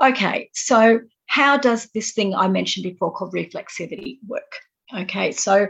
Okay, 0.04 0.50
so 0.54 1.02
how 1.28 1.58
does 1.58 1.90
this 1.94 2.14
thing 2.14 2.36
I 2.36 2.48
mentioned 2.48 2.84
before 2.84 3.14
called 3.14 3.34
reflexivity 3.34 4.18
work? 4.28 4.52
Okay, 4.96 5.32
so 5.32 5.68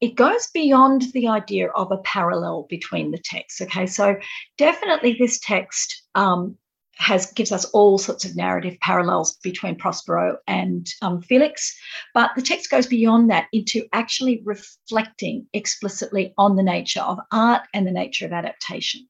it 0.00 0.14
goes 0.14 0.48
beyond 0.52 1.02
the 1.12 1.28
idea 1.28 1.68
of 1.68 1.92
a 1.92 1.98
parallel 1.98 2.66
between 2.68 3.10
the 3.10 3.18
texts. 3.18 3.60
Okay, 3.60 3.86
so 3.86 4.16
definitely 4.56 5.16
this 5.18 5.38
text 5.40 6.02
um, 6.14 6.56
has 7.00 7.32
gives 7.32 7.50
us 7.50 7.64
all 7.66 7.96
sorts 7.96 8.26
of 8.26 8.36
narrative 8.36 8.76
parallels 8.80 9.38
between 9.42 9.74
Prospero 9.74 10.36
and 10.46 10.86
um, 11.00 11.22
Felix, 11.22 11.74
but 12.12 12.30
the 12.36 12.42
text 12.42 12.70
goes 12.70 12.86
beyond 12.86 13.30
that 13.30 13.46
into 13.54 13.86
actually 13.94 14.42
reflecting 14.44 15.46
explicitly 15.54 16.34
on 16.36 16.56
the 16.56 16.62
nature 16.62 17.00
of 17.00 17.18
art 17.32 17.62
and 17.72 17.86
the 17.86 17.90
nature 17.90 18.26
of 18.26 18.32
adaptation. 18.32 19.08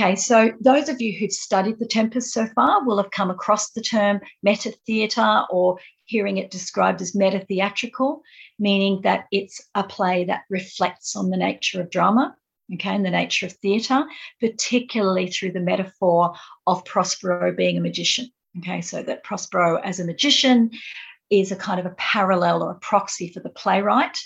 Okay, 0.00 0.14
so 0.14 0.52
those 0.60 0.88
of 0.88 1.02
you 1.02 1.18
who've 1.18 1.32
studied 1.32 1.80
The 1.80 1.86
Tempest 1.86 2.32
so 2.32 2.46
far 2.54 2.84
will 2.84 3.02
have 3.02 3.10
come 3.10 3.30
across 3.30 3.70
the 3.70 3.82
term 3.82 4.20
meta 4.44 4.72
theatre 4.86 5.42
or 5.50 5.78
hearing 6.04 6.36
it 6.36 6.52
described 6.52 7.02
as 7.02 7.16
meta 7.16 7.40
theatrical, 7.40 8.22
meaning 8.60 9.00
that 9.02 9.24
it's 9.32 9.60
a 9.74 9.82
play 9.82 10.24
that 10.26 10.42
reflects 10.48 11.16
on 11.16 11.30
the 11.30 11.36
nature 11.36 11.80
of 11.80 11.90
drama 11.90 12.36
okay, 12.74 12.94
and 12.94 13.04
the 13.04 13.10
nature 13.10 13.46
of 13.46 13.52
theatre, 13.52 14.04
particularly 14.40 15.28
through 15.28 15.52
the 15.52 15.60
metaphor 15.60 16.34
of 16.66 16.84
Prospero 16.84 17.52
being 17.52 17.78
a 17.78 17.80
magician. 17.80 18.30
Okay, 18.58 18.80
so 18.80 19.02
that 19.02 19.24
Prospero 19.24 19.76
as 19.76 20.00
a 20.00 20.04
magician 20.04 20.70
is 21.30 21.52
a 21.52 21.56
kind 21.56 21.78
of 21.78 21.86
a 21.86 21.94
parallel 21.96 22.62
or 22.62 22.72
a 22.72 22.78
proxy 22.78 23.28
for 23.28 23.40
the 23.40 23.50
playwright. 23.50 24.16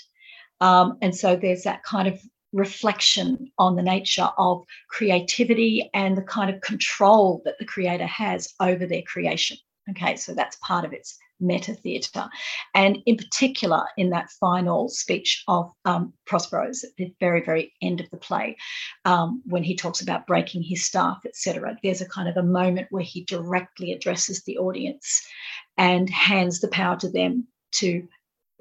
Um, 0.61 0.97
and 1.01 1.15
so 1.15 1.35
there's 1.35 1.63
that 1.63 1.83
kind 1.83 2.07
of 2.07 2.21
reflection 2.53 3.51
on 3.57 3.75
the 3.75 3.81
nature 3.81 4.29
of 4.37 4.63
creativity 4.89 5.89
and 5.93 6.15
the 6.15 6.21
kind 6.21 6.53
of 6.53 6.61
control 6.61 7.41
that 7.45 7.57
the 7.59 7.65
creator 7.65 8.05
has 8.05 8.53
over 8.59 8.85
their 8.85 9.01
creation. 9.01 9.57
Okay, 9.89 10.15
so 10.15 10.33
that's 10.33 10.55
part 10.57 10.85
of 10.85 10.93
its 10.93 11.17
meta 11.43 11.73
theatre. 11.73 12.27
And 12.73 12.99
in 13.05 13.17
particular, 13.17 13.85
in 13.97 14.09
that 14.11 14.31
final 14.39 14.89
speech 14.89 15.43
of 15.47 15.71
um, 15.85 16.13
Prospero's 16.25 16.83
at 16.83 16.91
the 16.97 17.13
very, 17.19 17.43
very 17.43 17.73
end 17.81 17.99
of 17.99 18.09
the 18.09 18.17
play, 18.17 18.57
um, 19.05 19.41
when 19.45 19.63
he 19.63 19.75
talks 19.75 20.01
about 20.01 20.27
breaking 20.27 20.63
his 20.63 20.85
staff, 20.85 21.19
etc., 21.25 21.77
there's 21.83 22.01
a 22.01 22.09
kind 22.09 22.29
of 22.29 22.37
a 22.37 22.43
moment 22.43 22.87
where 22.89 23.03
he 23.03 23.23
directly 23.25 23.91
addresses 23.91 24.43
the 24.43 24.57
audience 24.57 25.25
and 25.77 26.09
hands 26.09 26.59
the 26.59 26.67
power 26.67 26.95
to 26.97 27.09
them 27.09 27.47
to 27.73 28.07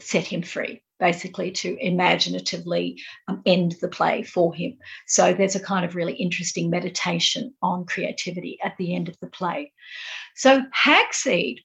set 0.01 0.27
him 0.27 0.43
free 0.43 0.83
basically 1.03 1.51
to 1.51 1.77
imaginatively 1.85 2.97
um, 3.27 3.43
end 3.45 3.75
the 3.81 3.89
play 3.89 4.23
for 4.23 4.55
him. 4.55 4.79
So 5.09 5.35
there's 5.35 5.57
a 5.57 5.61
kind 5.61 5.85
of 5.85 5.97
really 5.97 6.13
interesting 6.13 6.71
meditation 6.71 7.53
on 7.61 7.87
creativity 7.87 8.57
at 8.63 8.77
the 8.79 8.95
end 8.95 9.09
of 9.09 9.19
the 9.19 9.27
play. 9.27 9.73
So 10.37 10.63
Hagseed 10.73 11.57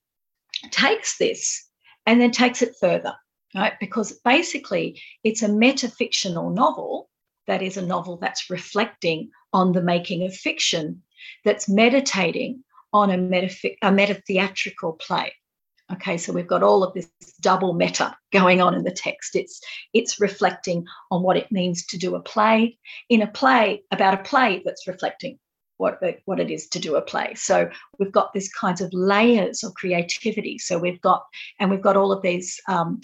takes 0.72 1.18
this 1.18 1.68
and 2.06 2.22
then 2.22 2.32
takes 2.32 2.62
it 2.62 2.76
further, 2.80 3.14
right? 3.56 3.74
Because 3.80 4.14
basically 4.24 5.02
it's 5.24 5.44
a 5.44 5.50
metafictional 5.50 6.54
novel 6.54 7.10
that 7.48 7.62
is 7.62 7.78
a 7.78 7.86
novel 7.86 8.18
that's 8.18 8.50
reflecting 8.50 9.30
on 9.54 9.72
the 9.72 9.82
making 9.82 10.24
of 10.24 10.34
fiction, 10.34 11.02
that's 11.44 11.70
meditating 11.70 12.64
on 12.94 13.10
a, 13.10 13.18
metaph- 13.18 13.78
a 13.82 13.90
metatheatrical 13.90 15.00
play. 15.00 15.34
Okay, 15.92 16.18
so 16.18 16.34
we've 16.34 16.48
got 16.48 16.64
all 16.64 16.84
of 16.84 16.94
this 16.94 17.10
double 17.40 17.74
meta 17.74 18.16
going 18.34 18.62
on 18.62 18.74
in 18.74 18.84
the 18.84 18.92
text. 18.92 19.38
It's 19.38 19.62
it's 19.94 20.20
reflecting 20.20 20.86
on 21.12 21.24
what 21.24 21.38
it 21.38 21.50
means 21.50 21.86
to 21.88 21.98
do 21.98 22.16
a 22.16 22.20
play 22.20 22.78
in 23.08 23.22
a 23.22 23.28
play 23.28 23.84
about 23.90 24.14
a 24.14 24.24
play 24.24 24.62
that's 24.66 24.86
reflecting 24.86 25.40
what, 25.78 26.02
what 26.26 26.40
it 26.40 26.52
is 26.52 26.68
to 26.70 26.80
do 26.80 26.96
a 26.96 27.02
play. 27.02 27.34
So 27.36 27.70
we've 28.00 28.12
got 28.12 28.34
these 28.34 28.52
kinds 28.52 28.82
of 28.82 28.94
layers 28.94 29.64
of 29.64 29.74
creativity. 29.76 30.58
So 30.58 30.78
we've 30.78 31.02
got, 31.02 31.24
and 31.60 31.70
we've 31.70 31.82
got 31.82 31.98
all 31.98 32.12
of 32.12 32.22
these 32.22 32.60
um, 32.68 33.02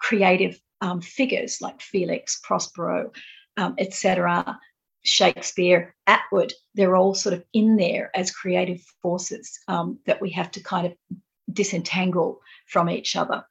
creative 0.00 0.58
um, 0.80 1.00
figures 1.00 1.60
like 1.60 1.80
Felix, 1.80 2.40
Prospero, 2.42 3.10
um, 3.56 3.74
etc., 3.78 4.58
Shakespeare, 5.04 5.94
Atwood. 6.06 6.52
They're 6.74 6.96
all 6.96 7.14
sort 7.14 7.34
of 7.34 7.44
in 7.52 7.76
there 7.76 8.10
as 8.14 8.30
creative 8.30 8.80
forces 9.02 9.58
um, 9.68 9.98
that 10.06 10.20
we 10.20 10.30
have 10.30 10.50
to 10.52 10.62
kind 10.62 10.86
of 10.86 10.94
disentangle 11.52 12.40
from 12.66 12.88
each 12.88 13.16
other 13.16 13.44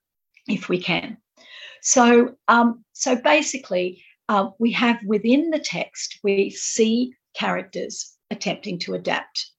if 0.47 0.67
we 0.67 0.79
can. 0.79 1.17
So, 1.81 2.35
um, 2.47 2.83
so 2.93 3.15
basically, 3.15 4.03
uh, 4.29 4.49
we 4.59 4.71
have 4.71 4.99
within 5.05 5.49
the 5.49 5.59
text, 5.59 6.19
we 6.23 6.49
see 6.49 7.13
characters 7.35 8.12
attempting 8.31 8.79
to 8.79 8.93
adapt 8.93 9.51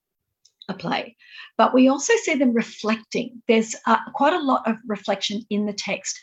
a 0.67 0.73
play. 0.73 1.15
But 1.57 1.73
we 1.73 1.87
also 1.87 2.13
see 2.23 2.35
them 2.35 2.53
reflecting. 2.53 3.41
There's 3.47 3.75
uh, 3.85 3.97
quite 4.13 4.33
a 4.33 4.43
lot 4.43 4.67
of 4.67 4.77
reflection 4.87 5.41
in 5.49 5.65
the 5.65 5.73
text 5.73 6.19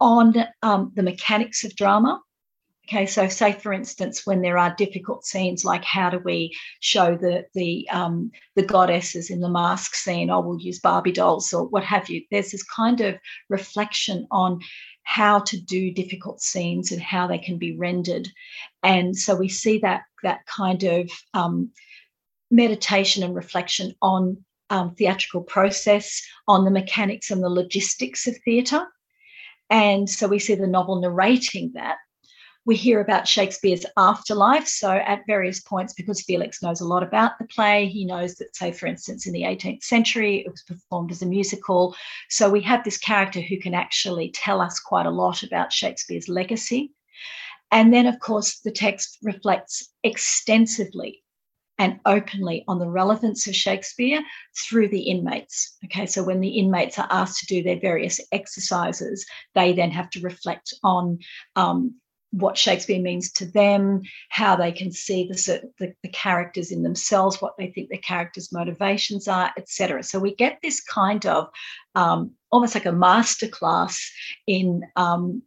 on 0.00 0.34
um, 0.62 0.92
the 0.94 1.02
mechanics 1.02 1.64
of 1.64 1.76
drama. 1.76 2.20
Okay, 2.86 3.06
so 3.06 3.28
say 3.28 3.52
for 3.52 3.72
instance, 3.72 4.26
when 4.26 4.42
there 4.42 4.58
are 4.58 4.74
difficult 4.76 5.24
scenes, 5.24 5.64
like 5.64 5.84
how 5.84 6.10
do 6.10 6.18
we 6.18 6.54
show 6.80 7.16
the 7.16 7.46
the 7.54 7.88
um, 7.90 8.30
the 8.56 8.62
goddesses 8.62 9.30
in 9.30 9.40
the 9.40 9.48
masque 9.48 9.94
scene? 9.94 10.28
Oh, 10.28 10.40
we'll 10.40 10.60
use 10.60 10.80
Barbie 10.80 11.12
dolls 11.12 11.54
or 11.54 11.66
what 11.66 11.82
have 11.82 12.10
you. 12.10 12.22
There's 12.30 12.50
this 12.50 12.62
kind 12.62 13.00
of 13.00 13.14
reflection 13.48 14.26
on 14.30 14.60
how 15.04 15.38
to 15.40 15.60
do 15.60 15.92
difficult 15.92 16.40
scenes 16.40 16.90
and 16.90 17.00
how 17.00 17.26
they 17.26 17.38
can 17.38 17.58
be 17.58 17.76
rendered, 17.76 18.28
and 18.82 19.16
so 19.16 19.34
we 19.34 19.48
see 19.48 19.78
that 19.78 20.02
that 20.22 20.46
kind 20.46 20.82
of 20.82 21.10
um, 21.34 21.70
meditation 22.50 23.22
and 23.22 23.34
reflection 23.34 23.94
on 24.02 24.44
um, 24.70 24.94
theatrical 24.94 25.42
process, 25.42 26.22
on 26.48 26.64
the 26.64 26.70
mechanics 26.70 27.30
and 27.30 27.42
the 27.42 27.48
logistics 27.48 28.26
of 28.26 28.36
theatre. 28.44 28.86
And 29.70 30.08
so 30.08 30.28
we 30.28 30.38
see 30.38 30.54
the 30.54 30.66
novel 30.66 31.00
narrating 31.00 31.72
that. 31.74 31.96
We 32.66 32.76
hear 32.76 33.00
about 33.00 33.28
Shakespeare's 33.28 33.84
afterlife. 33.98 34.66
So, 34.66 34.90
at 34.90 35.26
various 35.26 35.60
points, 35.60 35.92
because 35.92 36.22
Felix 36.22 36.62
knows 36.62 36.80
a 36.80 36.88
lot 36.88 37.02
about 37.02 37.38
the 37.38 37.46
play, 37.46 37.86
he 37.86 38.06
knows 38.06 38.36
that, 38.36 38.56
say, 38.56 38.72
for 38.72 38.86
instance, 38.86 39.26
in 39.26 39.34
the 39.34 39.42
18th 39.42 39.82
century, 39.82 40.38
it 40.38 40.50
was 40.50 40.62
performed 40.62 41.10
as 41.10 41.20
a 41.20 41.26
musical. 41.26 41.94
So, 42.30 42.48
we 42.48 42.62
have 42.62 42.82
this 42.82 42.96
character 42.96 43.40
who 43.40 43.58
can 43.58 43.74
actually 43.74 44.30
tell 44.30 44.62
us 44.62 44.80
quite 44.80 45.06
a 45.06 45.10
lot 45.10 45.42
about 45.42 45.72
Shakespeare's 45.72 46.28
legacy. 46.28 46.92
And 47.70 47.92
then, 47.92 48.06
of 48.06 48.18
course, 48.20 48.60
the 48.60 48.70
text 48.70 49.18
reflects 49.22 49.90
extensively 50.02 51.22
and 51.78 51.98
openly 52.06 52.64
on 52.68 52.78
the 52.78 52.88
relevance 52.88 53.46
of 53.46 53.54
Shakespeare 53.54 54.22
through 54.56 54.88
the 54.88 55.02
inmates. 55.02 55.76
Okay, 55.84 56.06
so 56.06 56.22
when 56.22 56.40
the 56.40 56.56
inmates 56.56 56.98
are 56.98 57.08
asked 57.10 57.40
to 57.40 57.46
do 57.46 57.62
their 57.62 57.80
various 57.80 58.20
exercises, 58.32 59.26
they 59.54 59.72
then 59.72 59.90
have 59.90 60.08
to 60.10 60.20
reflect 60.20 60.72
on 60.84 61.18
um, 61.56 61.96
what 62.36 62.58
Shakespeare 62.58 63.00
means 63.00 63.30
to 63.32 63.46
them, 63.46 64.02
how 64.28 64.56
they 64.56 64.72
can 64.72 64.90
see 64.90 65.28
the, 65.28 65.70
the, 65.78 65.94
the, 66.02 66.08
characters 66.08 66.72
in 66.72 66.82
themselves, 66.82 67.40
what 67.40 67.56
they 67.56 67.68
think 67.68 67.90
the 67.90 67.98
characters' 67.98 68.52
motivations 68.52 69.28
are, 69.28 69.52
etc. 69.56 70.02
So 70.02 70.18
we 70.18 70.34
get 70.34 70.58
this 70.60 70.82
kind 70.82 71.24
of 71.26 71.48
um, 71.94 72.32
almost 72.50 72.74
like 72.74 72.86
a 72.86 72.90
masterclass 72.90 74.00
in 74.48 74.82
um, 74.96 75.42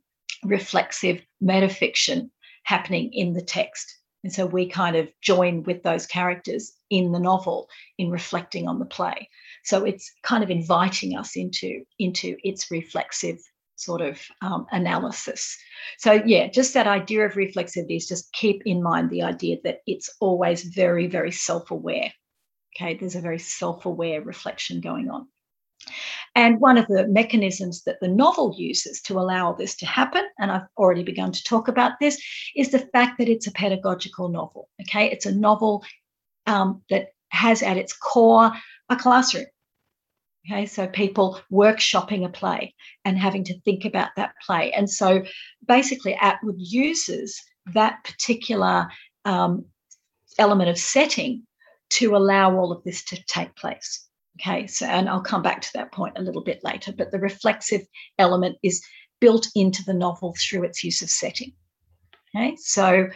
reflexive 0.46 1.22
metafiction 1.44 2.30
happening 2.64 3.12
in 3.12 3.34
the 3.34 3.42
text. 3.42 3.94
And 4.24 4.32
so 4.32 4.46
we 4.46 4.68
kind 4.68 4.96
of 4.96 5.10
join 5.22 5.64
with 5.64 5.84
those 5.84 6.06
characters 6.06 6.74
in 6.90 7.12
the 7.12 7.20
novel 7.20 7.70
in 7.98 8.10
reflecting 8.10 8.68
on 8.68 8.80
the 8.80 8.86
play. 8.86 9.30
So 9.64 9.84
it's 9.84 10.12
kind 10.24 10.44
of 10.44 10.50
inviting 10.50 11.18
us 11.18 11.36
into, 11.36 11.84
into 12.00 12.38
its 12.44 12.72
reflexive 12.72 13.40
sort 13.78 14.02
of 14.02 14.20
um, 14.42 14.68
analysis. 14.72 15.58
So, 15.98 16.22
yeah, 16.26 16.48
just 16.48 16.74
that 16.74 16.88
idea 16.88 17.26
of 17.26 17.34
reflexivity 17.34 17.98
is 17.98 18.08
just 18.08 18.32
keep 18.34 18.64
in 18.66 18.84
mind 18.84 19.10
the 19.10 19.24
idea 19.24 19.58
that 19.64 19.80
it's 19.88 20.10
always 20.20 20.64
very, 20.64 21.08
very 21.08 21.32
self 21.32 21.72
aware. 21.72 22.12
Okay, 22.76 22.96
there's 22.96 23.16
a 23.16 23.22
very 23.22 23.40
self 23.40 23.86
aware 23.86 24.22
reflection 24.22 24.82
going 24.82 25.10
on. 25.10 25.28
And 26.36 26.60
one 26.60 26.78
of 26.78 26.88
the 26.88 27.08
mechanisms 27.08 27.84
that 27.84 28.00
the 28.02 28.08
novel 28.08 28.54
uses 28.58 29.02
to 29.04 29.20
allow 29.20 29.54
this 29.54 29.76
to 29.78 29.86
happen, 29.86 30.26
and 30.40 30.52
I've 30.52 30.68
already 30.78 31.04
begun 31.04 31.32
to 31.32 31.44
talk 31.44 31.68
about 31.68 31.94
this, 32.00 32.22
is 32.56 32.72
the 32.72 32.88
fact 32.94 33.18
that 33.20 33.30
it's 33.30 33.48
a 33.48 33.52
pedagogical 33.52 34.30
novel. 34.30 34.70
Okay, 34.82 35.10
it's 35.10 35.26
a 35.26 35.34
novel 35.34 35.84
um, 36.46 36.82
that 36.90 37.10
has 37.30 37.62
at 37.62 37.78
its 37.78 37.94
core 37.94 38.52
a 38.90 38.96
classroom. 38.96 39.46
Okay, 40.50 40.66
so 40.66 40.88
people 40.88 41.42
workshopping 41.52 42.26
a 42.26 42.30
play 42.30 42.74
and 43.04 43.18
having 43.18 43.44
to 43.46 43.60
think 43.62 43.84
about 43.84 44.12
that 44.16 44.32
play. 44.46 44.72
And 44.72 44.90
so 44.90 45.24
basically, 45.68 46.16
Atwood 46.16 46.56
uses 46.58 47.42
that 47.74 48.04
particular 48.06 48.88
um, 49.26 49.66
element 50.40 50.70
of 50.70 50.78
setting 50.78 51.44
to 51.90 52.16
allow 52.16 52.56
all 52.56 52.72
of 52.72 52.84
this 52.84 53.04
to 53.06 53.22
take 53.26 53.56
place. 53.56 54.08
Okay, 54.40 54.68
so 54.68 54.86
and 54.86 55.10
I'll 55.10 55.22
come 55.22 55.42
back 55.42 55.62
to 55.62 55.70
that 55.74 55.92
point 55.92 56.18
a 56.18 56.22
little 56.22 56.44
bit 56.44 56.64
later, 56.64 56.94
but 56.96 57.12
the 57.12 57.20
reflexive 57.20 57.82
element 58.20 58.58
is 58.64 58.86
built 59.20 59.48
into 59.56 59.84
the 59.84 59.94
novel 59.94 60.36
through 60.40 60.64
its 60.64 60.84
use 60.84 61.02
of 61.02 61.10
setting. 61.10 61.54
Okay, 62.36 62.56
so 62.58 63.10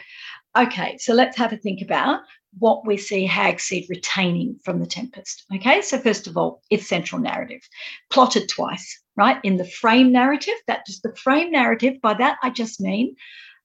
okay, 0.56 0.96
so 0.98 1.14
let's 1.14 1.36
have 1.36 1.52
a 1.52 1.56
think 1.56 1.82
about 1.82 2.20
what 2.58 2.86
we 2.86 2.96
see 2.96 3.26
Hagseed 3.26 3.88
retaining 3.88 4.58
from 4.64 4.78
The 4.78 4.86
Tempest. 4.86 5.44
Okay, 5.54 5.80
so 5.80 5.98
first 5.98 6.26
of 6.26 6.36
all, 6.36 6.62
its 6.70 6.86
central 6.86 7.20
narrative, 7.20 7.62
plotted 8.10 8.48
twice, 8.48 9.00
right? 9.16 9.38
In 9.42 9.56
the 9.56 9.64
frame 9.64 10.12
narrative, 10.12 10.54
that 10.66 10.86
just 10.86 11.02
the 11.02 11.16
frame 11.16 11.50
narrative, 11.50 12.00
by 12.02 12.14
that 12.14 12.38
I 12.42 12.50
just 12.50 12.80
mean 12.80 13.16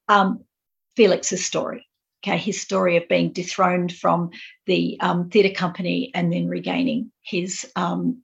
um, 0.07 0.43
Felix's 0.95 1.45
story 1.45 1.87
okay, 2.23 2.37
his 2.37 2.61
story 2.61 2.97
of 2.97 3.07
being 3.07 3.31
dethroned 3.31 3.93
from 3.93 4.31
the 4.65 4.97
um, 5.01 5.29
theatre 5.29 5.53
company 5.53 6.11
and 6.13 6.31
then 6.31 6.47
regaining 6.47 7.11
his 7.21 7.69
um, 7.75 8.21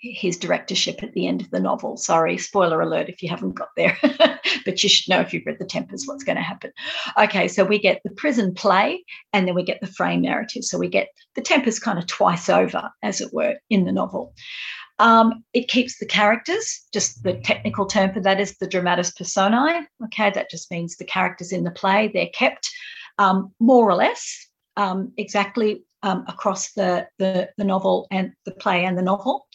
his 0.00 0.36
directorship 0.36 1.02
at 1.02 1.12
the 1.12 1.26
end 1.26 1.40
of 1.40 1.50
the 1.50 1.60
novel. 1.60 1.96
Sorry, 1.96 2.38
spoiler 2.38 2.80
alert 2.80 3.08
if 3.08 3.22
you 3.22 3.28
haven't 3.28 3.54
got 3.54 3.68
there, 3.76 3.98
but 4.64 4.82
you 4.82 4.88
should 4.88 5.08
know 5.10 5.20
if 5.20 5.34
you've 5.34 5.46
read 5.46 5.58
The 5.58 5.66
Tempest 5.66 6.06
what's 6.06 6.24
going 6.24 6.36
to 6.36 6.42
happen. 6.42 6.72
Okay, 7.18 7.48
so 7.48 7.64
we 7.64 7.78
get 7.78 8.00
the 8.04 8.10
prison 8.10 8.54
play 8.54 9.04
and 9.32 9.46
then 9.46 9.54
we 9.54 9.64
get 9.64 9.80
the 9.80 9.86
frame 9.88 10.22
narrative. 10.22 10.64
So 10.64 10.78
we 10.78 10.88
get 10.88 11.08
The 11.34 11.42
Tempest 11.42 11.82
kind 11.82 11.98
of 11.98 12.06
twice 12.06 12.48
over, 12.48 12.90
as 13.02 13.20
it 13.20 13.32
were, 13.32 13.56
in 13.70 13.84
the 13.84 13.92
novel. 13.92 14.34
Um, 15.00 15.44
it 15.52 15.68
keeps 15.68 15.98
the 15.98 16.06
characters, 16.06 16.86
just 16.92 17.22
the 17.22 17.34
technical 17.34 17.86
term 17.86 18.12
for 18.12 18.20
that 18.20 18.40
is 18.40 18.56
the 18.58 18.66
dramatis 18.66 19.12
personae. 19.12 19.86
Okay, 20.04 20.30
that 20.30 20.50
just 20.50 20.70
means 20.70 20.96
the 20.96 21.04
characters 21.04 21.52
in 21.52 21.64
the 21.64 21.70
play, 21.70 22.10
they're 22.12 22.30
kept 22.34 22.68
um, 23.18 23.52
more 23.60 23.88
or 23.88 23.94
less 23.94 24.48
um, 24.76 25.12
exactly 25.16 25.82
um, 26.02 26.24
across 26.28 26.72
the, 26.72 27.08
the, 27.18 27.48
the 27.56 27.64
novel 27.64 28.06
and 28.10 28.32
the 28.44 28.52
play 28.52 28.84
and 28.84 28.96
the 28.96 29.02
novel. 29.02 29.46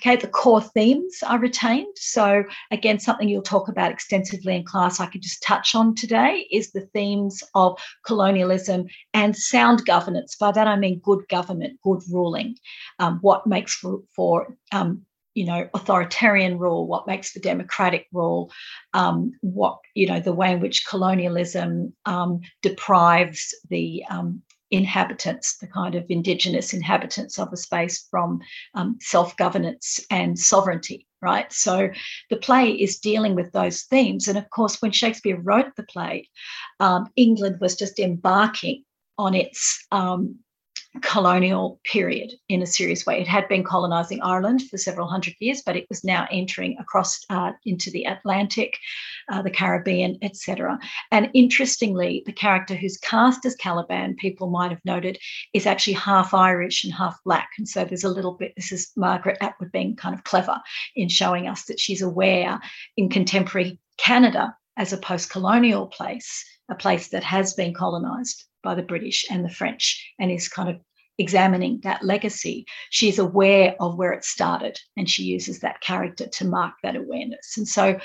Okay, 0.00 0.16
the 0.16 0.28
core 0.28 0.62
themes 0.62 1.18
are 1.26 1.38
retained. 1.38 1.94
So, 1.96 2.44
again, 2.70 2.98
something 2.98 3.28
you'll 3.28 3.42
talk 3.42 3.68
about 3.68 3.92
extensively 3.92 4.56
in 4.56 4.64
class, 4.64 5.00
I 5.00 5.06
could 5.06 5.22
just 5.22 5.42
touch 5.42 5.74
on 5.74 5.94
today, 5.94 6.46
is 6.50 6.72
the 6.72 6.86
themes 6.94 7.42
of 7.54 7.78
colonialism 8.06 8.86
and 9.12 9.36
sound 9.36 9.84
governance. 9.84 10.36
By 10.36 10.52
that, 10.52 10.66
I 10.66 10.76
mean 10.76 11.00
good 11.00 11.28
government, 11.28 11.78
good 11.82 12.00
ruling, 12.10 12.56
um, 12.98 13.18
what 13.20 13.46
makes 13.46 13.74
for, 13.74 14.00
for 14.14 14.56
um, 14.72 15.04
you 15.34 15.46
know 15.46 15.68
authoritarian 15.74 16.58
rule 16.58 16.86
what 16.88 17.06
makes 17.06 17.30
for 17.30 17.38
democratic 17.38 18.06
rule 18.12 18.50
um, 18.94 19.32
what 19.42 19.78
you 19.94 20.06
know 20.06 20.18
the 20.18 20.32
way 20.32 20.52
in 20.52 20.60
which 20.60 20.86
colonialism 20.88 21.94
um, 22.04 22.40
deprives 22.62 23.54
the 23.68 24.04
um, 24.10 24.42
inhabitants 24.70 25.56
the 25.58 25.66
kind 25.66 25.94
of 25.94 26.06
indigenous 26.08 26.72
inhabitants 26.72 27.38
of 27.38 27.52
a 27.52 27.56
space 27.56 28.06
from 28.10 28.40
um, 28.74 28.98
self-governance 29.00 30.00
and 30.10 30.38
sovereignty 30.38 31.06
right? 31.22 31.52
So 31.52 31.90
the 32.30 32.36
play 32.36 32.70
is 32.70 32.98
dealing 32.98 33.34
with 33.34 33.52
those 33.52 33.82
themes. 33.82 34.26
And 34.26 34.38
of 34.38 34.48
course 34.48 34.80
when 34.80 34.90
shakespeare 34.90 35.38
wrote 35.38 35.76
the 35.76 35.82
play 35.82 36.28
um, 36.80 37.10
england 37.16 37.58
was 37.60 37.76
just 37.76 37.98
embarking 37.98 38.84
on 39.18 39.34
its 39.34 39.86
um, 39.92 40.38
colonial 41.02 41.80
period 41.84 42.32
in 42.48 42.62
a 42.62 42.66
serious 42.66 43.06
way. 43.06 43.20
It 43.20 43.28
had 43.28 43.48
been 43.48 43.62
colonizing 43.62 44.20
Ireland 44.22 44.62
for 44.68 44.76
several 44.76 45.06
hundred 45.06 45.34
years, 45.38 45.62
but 45.64 45.76
it 45.76 45.86
was 45.88 46.02
now 46.02 46.26
entering 46.32 46.76
across 46.80 47.20
uh, 47.30 47.52
into 47.64 47.90
the 47.90 48.04
Atlantic, 48.04 48.76
uh, 49.30 49.40
the 49.40 49.50
Caribbean, 49.50 50.18
etc. 50.22 50.78
And 51.12 51.30
interestingly, 51.32 52.24
the 52.26 52.32
character 52.32 52.74
who's 52.74 52.96
cast 52.98 53.46
as 53.46 53.54
Caliban, 53.54 54.16
people 54.16 54.50
might 54.50 54.72
have 54.72 54.84
noted, 54.84 55.18
is 55.54 55.64
actually 55.64 55.92
half 55.92 56.34
Irish 56.34 56.82
and 56.82 56.92
half 56.92 57.18
black. 57.24 57.50
And 57.56 57.68
so 57.68 57.84
there's 57.84 58.04
a 58.04 58.08
little 58.08 58.34
bit, 58.34 58.52
this 58.56 58.72
is 58.72 58.90
Margaret 58.96 59.38
Atwood 59.40 59.70
being 59.70 59.94
kind 59.94 60.14
of 60.14 60.24
clever 60.24 60.60
in 60.96 61.08
showing 61.08 61.46
us 61.46 61.64
that 61.66 61.78
she's 61.78 62.02
aware 62.02 62.60
in 62.96 63.08
contemporary 63.08 63.78
Canada 63.96 64.56
as 64.76 64.92
a 64.92 64.98
post 64.98 65.30
colonial 65.30 65.86
place, 65.86 66.44
a 66.68 66.74
place 66.74 67.08
that 67.08 67.22
has 67.22 67.54
been 67.54 67.74
colonized 67.74 68.44
by 68.62 68.74
the 68.74 68.82
British 68.82 69.24
and 69.30 69.44
the 69.44 69.50
French 69.50 70.12
and 70.18 70.30
is 70.30 70.48
kind 70.48 70.68
of 70.68 70.76
examining 71.20 71.80
that 71.82 72.02
legacy. 72.02 72.66
She's 72.90 73.18
aware 73.18 73.76
of 73.78 73.96
where 73.96 74.12
it 74.12 74.24
started 74.24 74.78
and 74.96 75.08
she 75.08 75.22
uses 75.22 75.60
that 75.60 75.80
character 75.80 76.26
to 76.26 76.46
mark 76.46 76.74
that 76.82 76.96
awareness. 76.96 77.56
And 77.56 77.68
so 77.68 78.00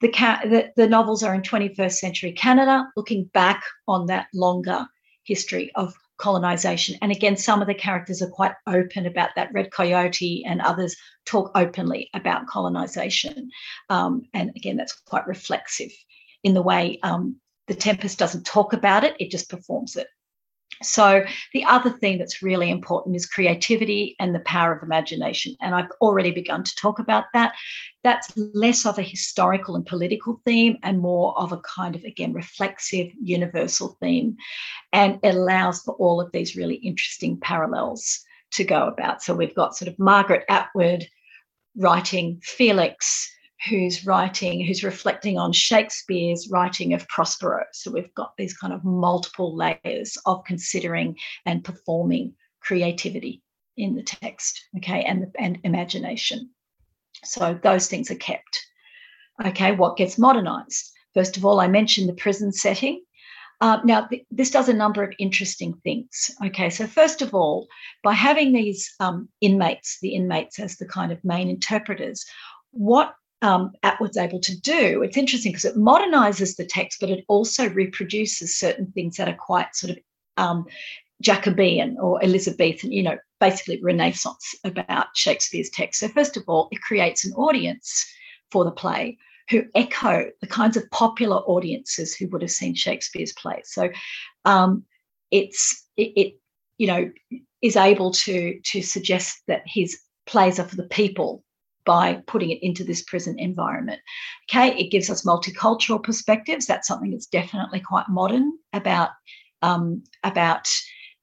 the, 0.00 0.08
the, 0.08 0.72
the 0.76 0.86
novels 0.86 1.22
are 1.22 1.34
in 1.34 1.42
21st 1.42 1.92
century 1.92 2.32
Canada, 2.32 2.86
looking 2.96 3.24
back 3.34 3.64
on 3.88 4.06
that 4.06 4.28
longer 4.34 4.86
history 5.24 5.72
of 5.74 5.94
colonization. 6.18 6.96
And 7.00 7.10
again, 7.10 7.36
some 7.36 7.60
of 7.62 7.68
the 7.68 7.74
characters 7.74 8.20
are 8.22 8.30
quite 8.30 8.52
open 8.66 9.06
about 9.06 9.30
that. 9.36 9.52
Red 9.52 9.70
Coyote 9.70 10.44
and 10.46 10.60
others 10.60 10.94
talk 11.26 11.50
openly 11.54 12.10
about 12.14 12.46
colonization. 12.46 13.50
Um, 13.88 14.22
and 14.34 14.50
again, 14.56 14.76
that's 14.76 15.00
quite 15.06 15.26
reflexive 15.26 15.92
in 16.44 16.54
the 16.54 16.62
way 16.62 16.98
um, 17.02 17.36
the 17.66 17.74
Tempest 17.74 18.18
doesn't 18.18 18.46
talk 18.46 18.72
about 18.72 19.04
it, 19.04 19.16
it 19.20 19.30
just 19.30 19.48
performs 19.48 19.96
it. 19.96 20.08
So, 20.82 21.24
the 21.52 21.64
other 21.64 21.90
thing 21.90 22.18
that's 22.18 22.42
really 22.42 22.70
important 22.70 23.16
is 23.16 23.26
creativity 23.26 24.14
and 24.18 24.34
the 24.34 24.40
power 24.40 24.72
of 24.72 24.82
imagination. 24.82 25.56
And 25.60 25.74
I've 25.74 25.90
already 26.00 26.30
begun 26.30 26.64
to 26.64 26.74
talk 26.76 26.98
about 26.98 27.24
that. 27.34 27.54
That's 28.04 28.32
less 28.36 28.86
of 28.86 28.98
a 28.98 29.02
historical 29.02 29.76
and 29.76 29.84
political 29.84 30.40
theme 30.44 30.76
and 30.82 31.00
more 31.00 31.36
of 31.38 31.52
a 31.52 31.58
kind 31.58 31.96
of, 31.96 32.04
again, 32.04 32.32
reflexive, 32.32 33.08
universal 33.20 33.96
theme. 34.00 34.36
And 34.92 35.18
it 35.22 35.34
allows 35.34 35.82
for 35.82 35.94
all 35.94 36.20
of 36.20 36.30
these 36.32 36.56
really 36.56 36.76
interesting 36.76 37.38
parallels 37.40 38.20
to 38.52 38.64
go 38.64 38.86
about. 38.86 39.22
So, 39.22 39.34
we've 39.34 39.54
got 39.54 39.76
sort 39.76 39.88
of 39.88 39.98
Margaret 39.98 40.44
Atwood 40.48 41.08
writing 41.76 42.40
Felix 42.42 43.30
who's 43.66 44.06
writing, 44.06 44.64
who's 44.64 44.84
reflecting 44.84 45.38
on 45.38 45.52
Shakespeare's 45.52 46.48
writing 46.50 46.94
of 46.94 47.08
Prospero. 47.08 47.64
So 47.72 47.90
we've 47.90 48.14
got 48.14 48.36
these 48.36 48.56
kind 48.56 48.72
of 48.72 48.84
multiple 48.84 49.56
layers 49.56 50.16
of 50.26 50.44
considering 50.44 51.16
and 51.44 51.64
performing 51.64 52.34
creativity 52.60 53.42
in 53.76 53.96
the 53.96 54.02
text, 54.02 54.68
okay, 54.76 55.02
and, 55.02 55.26
and 55.38 55.58
imagination. 55.64 56.50
So 57.24 57.58
those 57.62 57.88
things 57.88 58.10
are 58.10 58.16
kept. 58.16 58.66
Okay, 59.44 59.72
what 59.72 59.96
gets 59.96 60.18
modernized? 60.18 60.92
First 61.14 61.36
of 61.36 61.44
all, 61.44 61.60
I 61.60 61.68
mentioned 61.68 62.08
the 62.08 62.14
prison 62.14 62.52
setting. 62.52 63.02
Uh, 63.60 63.78
now, 63.84 64.06
th- 64.06 64.24
this 64.30 64.50
does 64.50 64.68
a 64.68 64.74
number 64.74 65.02
of 65.02 65.14
interesting 65.18 65.74
things. 65.82 66.30
Okay, 66.44 66.70
so 66.70 66.86
first 66.86 67.22
of 67.22 67.34
all, 67.34 67.66
by 68.04 68.12
having 68.12 68.52
these 68.52 68.94
um, 69.00 69.28
inmates, 69.40 69.98
the 70.00 70.14
inmates 70.14 70.60
as 70.60 70.76
the 70.76 70.86
kind 70.86 71.10
of 71.10 71.24
main 71.24 71.48
interpreters, 71.48 72.24
what 72.70 73.14
um, 73.42 73.72
Atwood's 73.82 74.16
able 74.16 74.40
to 74.40 74.60
do. 74.60 75.02
It's 75.02 75.16
interesting 75.16 75.52
because 75.52 75.64
it 75.64 75.76
modernizes 75.76 76.56
the 76.56 76.64
text, 76.66 76.98
but 77.00 77.10
it 77.10 77.24
also 77.28 77.68
reproduces 77.68 78.58
certain 78.58 78.90
things 78.92 79.16
that 79.16 79.28
are 79.28 79.36
quite 79.36 79.74
sort 79.74 79.92
of 79.92 79.98
um, 80.36 80.66
Jacobean 81.20 81.96
or 82.00 82.22
Elizabethan, 82.22 82.92
you 82.92 83.02
know, 83.02 83.18
basically 83.40 83.80
Renaissance 83.82 84.54
about 84.64 85.06
Shakespeare's 85.14 85.70
text. 85.70 86.00
So, 86.00 86.08
first 86.08 86.36
of 86.36 86.44
all, 86.46 86.68
it 86.70 86.80
creates 86.80 87.24
an 87.24 87.32
audience 87.34 88.06
for 88.50 88.64
the 88.64 88.70
play 88.70 89.18
who 89.50 89.64
echo 89.74 90.30
the 90.40 90.46
kinds 90.46 90.76
of 90.76 90.90
popular 90.90 91.38
audiences 91.38 92.14
who 92.14 92.28
would 92.28 92.42
have 92.42 92.50
seen 92.50 92.74
Shakespeare's 92.74 93.32
plays. 93.32 93.70
So, 93.72 93.90
um, 94.44 94.84
it's 95.30 95.86
it, 95.96 96.12
it, 96.16 96.34
you 96.78 96.86
know 96.86 97.10
is 97.62 97.76
able 97.76 98.12
to 98.12 98.60
to 98.64 98.82
suggest 98.82 99.42
that 99.46 99.62
his 99.66 100.00
plays 100.26 100.58
are 100.58 100.68
for 100.68 100.76
the 100.76 100.84
people 100.84 101.44
by 101.88 102.22
putting 102.26 102.50
it 102.50 102.62
into 102.62 102.84
this 102.84 103.00
prison 103.00 103.38
environment. 103.38 103.98
Okay, 104.44 104.78
it 104.78 104.90
gives 104.90 105.08
us 105.08 105.24
multicultural 105.24 106.02
perspectives. 106.02 106.66
That's 106.66 106.86
something 106.86 107.10
that's 107.10 107.24
definitely 107.24 107.80
quite 107.80 108.10
modern 108.10 108.52
about 108.74 109.08
um, 109.62 110.04
about 110.22 110.68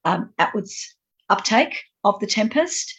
um, 0.04 0.30
Atwood's 0.40 0.96
uptake 1.30 1.84
of 2.02 2.18
the 2.18 2.26
Tempest. 2.26 2.92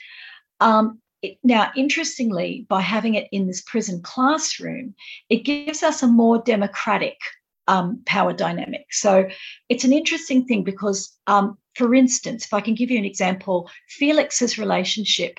Um, 0.61 1.01
it, 1.21 1.39
now, 1.43 1.71
interestingly, 1.75 2.65
by 2.69 2.79
having 2.79 3.15
it 3.15 3.27
in 3.33 3.47
this 3.47 3.61
prison 3.61 4.01
classroom, 4.01 4.95
it 5.29 5.43
gives 5.43 5.83
us 5.83 6.01
a 6.01 6.07
more 6.07 6.41
democratic 6.41 7.17
um, 7.67 8.01
power 8.05 8.31
dynamic. 8.31 8.85
So 8.91 9.27
it's 9.67 9.83
an 9.83 9.91
interesting 9.91 10.45
thing 10.45 10.63
because, 10.63 11.13
um, 11.27 11.57
for 11.75 11.93
instance, 11.93 12.45
if 12.45 12.53
I 12.53 12.61
can 12.61 12.75
give 12.75 12.89
you 12.89 12.97
an 12.97 13.03
example, 13.03 13.69
Felix's 13.89 14.57
relationship 14.57 15.37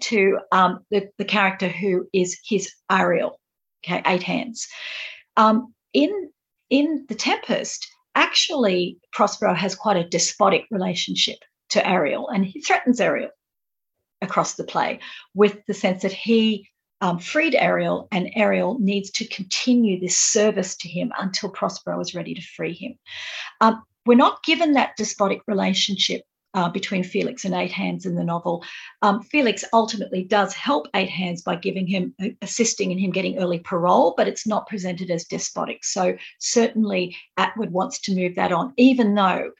to 0.00 0.38
um, 0.52 0.80
the, 0.90 1.08
the 1.18 1.24
character 1.24 1.68
who 1.68 2.06
is 2.12 2.38
his 2.44 2.70
Ariel, 2.90 3.40
okay, 3.84 4.02
eight 4.06 4.22
hands. 4.22 4.68
Um, 5.36 5.74
in 5.92 6.30
in 6.70 7.04
the 7.08 7.14
Tempest, 7.14 7.88
actually, 8.14 8.98
Prospero 9.12 9.54
has 9.54 9.74
quite 9.74 9.96
a 9.96 10.08
despotic 10.08 10.64
relationship 10.70 11.38
to 11.70 11.86
Ariel, 11.86 12.28
and 12.28 12.44
he 12.44 12.60
threatens 12.60 13.00
Ariel 13.00 13.30
across 14.22 14.54
the 14.54 14.64
play 14.64 15.00
with 15.34 15.58
the 15.66 15.74
sense 15.74 16.02
that 16.02 16.12
he 16.12 16.68
um, 17.00 17.18
freed 17.18 17.54
Ariel, 17.54 18.08
and 18.12 18.30
Ariel 18.36 18.78
needs 18.78 19.10
to 19.12 19.26
continue 19.26 19.98
this 19.98 20.18
service 20.18 20.76
to 20.76 20.88
him 20.88 21.12
until 21.18 21.48
Prospero 21.48 21.98
is 22.00 22.14
ready 22.14 22.34
to 22.34 22.42
free 22.42 22.74
him. 22.74 22.98
Um, 23.60 23.82
we're 24.06 24.16
not 24.16 24.44
given 24.44 24.72
that 24.72 24.96
despotic 24.96 25.40
relationship 25.46 26.22
uh, 26.54 26.68
between 26.68 27.04
Felix 27.04 27.44
and 27.44 27.54
Eight 27.54 27.72
Hands 27.72 28.04
in 28.04 28.14
the 28.14 28.24
novel. 28.24 28.64
Um, 29.02 29.22
Felix 29.22 29.64
ultimately 29.72 30.24
does 30.24 30.54
help 30.54 30.88
Eight 30.94 31.10
Hands 31.10 31.40
by 31.42 31.56
giving 31.56 31.86
him, 31.86 32.14
assisting 32.42 32.90
in 32.90 32.98
him 32.98 33.10
getting 33.10 33.38
early 33.38 33.60
parole, 33.60 34.14
but 34.16 34.28
it's 34.28 34.46
not 34.46 34.66
presented 34.66 35.10
as 35.10 35.24
despotic. 35.24 35.84
So 35.84 36.16
certainly 36.38 37.16
Atwood 37.36 37.70
wants 37.70 38.00
to 38.00 38.14
move 38.14 38.34
that 38.34 38.52
on, 38.52 38.72
even 38.76 39.14
though 39.14 39.52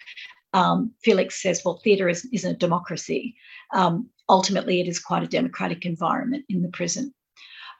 um, 0.53 0.93
Felix 1.03 1.41
says, 1.41 1.63
well, 1.65 1.81
theatre 1.83 2.09
is, 2.09 2.29
isn't 2.33 2.57
a 2.57 2.59
democracy. 2.59 3.37
Um, 3.73 4.09
ultimately, 4.29 4.81
it 4.81 4.89
is 4.89 4.99
quite 4.99 5.23
a 5.23 5.29
democratic 5.29 5.87
environment 5.87 6.45
in 6.49 6.63
the 6.63 6.69
prison. 6.69 7.15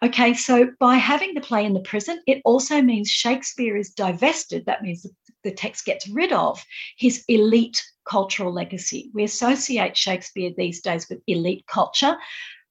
Okay, 0.03 0.33
so 0.33 0.71
by 0.79 0.95
having 0.95 1.35
the 1.35 1.43
play 1.43 1.65
in 1.67 1.75
the 1.75 1.81
prison, 1.81 2.23
it 2.27 2.41
also 2.47 2.81
means 2.81 3.11
Shakespeare 3.11 3.77
is 3.77 3.91
divested. 3.91 4.65
That 4.65 4.83
means 4.83 5.03
the 5.03 5.11
text 5.51 5.85
gets 5.85 6.09
rid 6.09 6.33
of 6.33 6.65
his 6.97 7.25
elite 7.29 7.83
cultural 8.05 8.53
legacy. 8.53 9.11
We 9.15 9.25
associate 9.25 9.97
Shakespeare 9.97 10.51
these 10.57 10.81
days 10.81 11.09
with 11.09 11.21
elite 11.27 11.65
culture. 11.67 12.17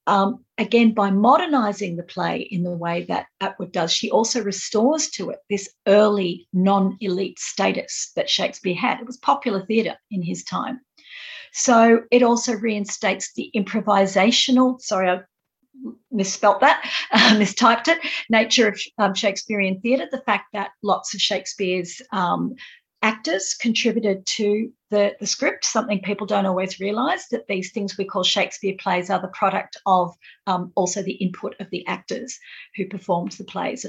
Um, 0.06 0.44
again, 0.58 0.92
by 0.92 1.10
modernizing 1.10 1.96
the 1.96 2.02
play 2.02 2.40
in 2.40 2.62
the 2.62 2.70
way 2.70 3.04
that 3.04 3.26
Atwood 3.40 3.72
does, 3.72 3.92
she 3.92 4.10
also 4.10 4.42
restores 4.42 5.08
to 5.10 5.30
it 5.30 5.38
this 5.48 5.68
early 5.86 6.48
non 6.52 6.96
elite 7.00 7.38
status 7.38 8.12
that 8.16 8.28
Shakespeare 8.28 8.74
had. 8.74 9.00
It 9.00 9.06
was 9.06 9.18
popular 9.18 9.64
theatre 9.64 9.96
in 10.10 10.22
his 10.22 10.42
time. 10.44 10.80
So 11.52 12.02
it 12.10 12.22
also 12.22 12.54
reinstates 12.54 13.32
the 13.34 13.50
improvisational, 13.54 14.80
sorry, 14.80 15.10
I 15.10 15.20
misspelt 16.10 16.60
that, 16.60 16.88
uh, 17.12 17.34
mistyped 17.34 17.88
it, 17.88 17.98
nature 18.28 18.68
of 18.68 18.80
um, 18.98 19.14
Shakespearean 19.14 19.80
theatre, 19.80 20.08
the 20.10 20.22
fact 20.22 20.46
that 20.52 20.70
lots 20.82 21.14
of 21.14 21.20
Shakespeare's 21.20 22.00
um, 22.12 22.54
actors 23.02 23.56
contributed 23.60 24.26
to 24.26 24.70
the, 24.90 25.14
the 25.20 25.26
script, 25.26 25.64
something 25.64 26.00
people 26.00 26.26
don't 26.26 26.46
always 26.46 26.80
realise, 26.80 27.28
that 27.28 27.46
these 27.48 27.72
things 27.72 27.96
we 27.96 28.04
call 28.04 28.22
Shakespeare 28.22 28.74
plays 28.78 29.08
are 29.08 29.20
the 29.20 29.28
product 29.28 29.76
of 29.86 30.14
um, 30.46 30.72
also 30.74 31.02
the 31.02 31.12
input 31.12 31.54
of 31.60 31.70
the 31.70 31.86
actors 31.86 32.38
who 32.76 32.86
performed 32.86 33.32
the 33.32 33.44
plays, 33.44 33.86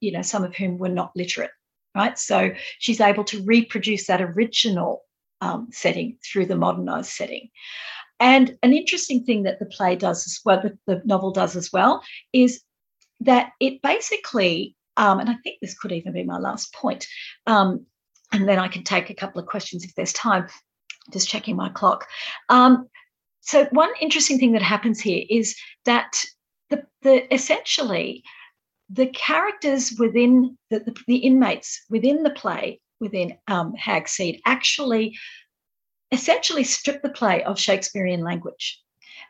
you 0.00 0.12
know, 0.12 0.22
some 0.22 0.44
of 0.44 0.54
whom 0.54 0.78
were 0.78 0.88
not 0.88 1.12
literate, 1.16 1.50
right? 1.94 2.18
So 2.18 2.50
she's 2.78 3.00
able 3.00 3.24
to 3.24 3.42
reproduce 3.44 4.06
that 4.06 4.20
original 4.20 5.02
um, 5.40 5.68
setting 5.72 6.18
through 6.22 6.46
the 6.46 6.56
modernised 6.56 7.12
setting. 7.12 7.48
And 8.20 8.56
an 8.62 8.72
interesting 8.72 9.24
thing 9.24 9.42
that 9.44 9.58
the 9.58 9.66
play 9.66 9.96
does 9.96 10.26
as 10.26 10.40
well, 10.44 10.60
the, 10.62 10.78
the 10.86 11.02
novel 11.04 11.32
does 11.32 11.56
as 11.56 11.72
well, 11.72 12.02
is 12.32 12.62
that 13.20 13.52
it 13.60 13.82
basically, 13.82 14.76
um, 14.96 15.20
and 15.20 15.30
I 15.30 15.36
think 15.42 15.58
this 15.60 15.76
could 15.76 15.92
even 15.92 16.12
be 16.12 16.22
my 16.22 16.38
last 16.38 16.72
point, 16.74 17.06
um, 17.46 17.86
and 18.32 18.48
then 18.48 18.58
I 18.58 18.68
can 18.68 18.84
take 18.84 19.10
a 19.10 19.14
couple 19.14 19.40
of 19.40 19.48
questions 19.48 19.84
if 19.84 19.94
there's 19.94 20.12
time. 20.12 20.46
Just 21.12 21.28
checking 21.28 21.56
my 21.56 21.70
clock. 21.70 22.06
Um, 22.50 22.86
so 23.40 23.64
one 23.72 23.90
interesting 24.00 24.38
thing 24.38 24.52
that 24.52 24.62
happens 24.62 25.00
here 25.00 25.24
is 25.28 25.56
that 25.86 26.24
the, 26.68 26.84
the 27.02 27.32
essentially 27.34 28.22
the 28.90 29.06
characters 29.06 29.94
within 29.98 30.56
the, 30.70 30.80
the, 30.80 30.94
the 31.06 31.16
inmates 31.16 31.84
within 31.88 32.22
the 32.22 32.30
play 32.30 32.80
within 33.00 33.36
um, 33.48 33.74
Hagseed 33.74 34.40
actually 34.46 35.18
essentially 36.12 36.64
strip 36.64 37.02
the 37.02 37.10
play 37.10 37.42
of 37.44 37.58
Shakespearean 37.58 38.22
language. 38.22 38.80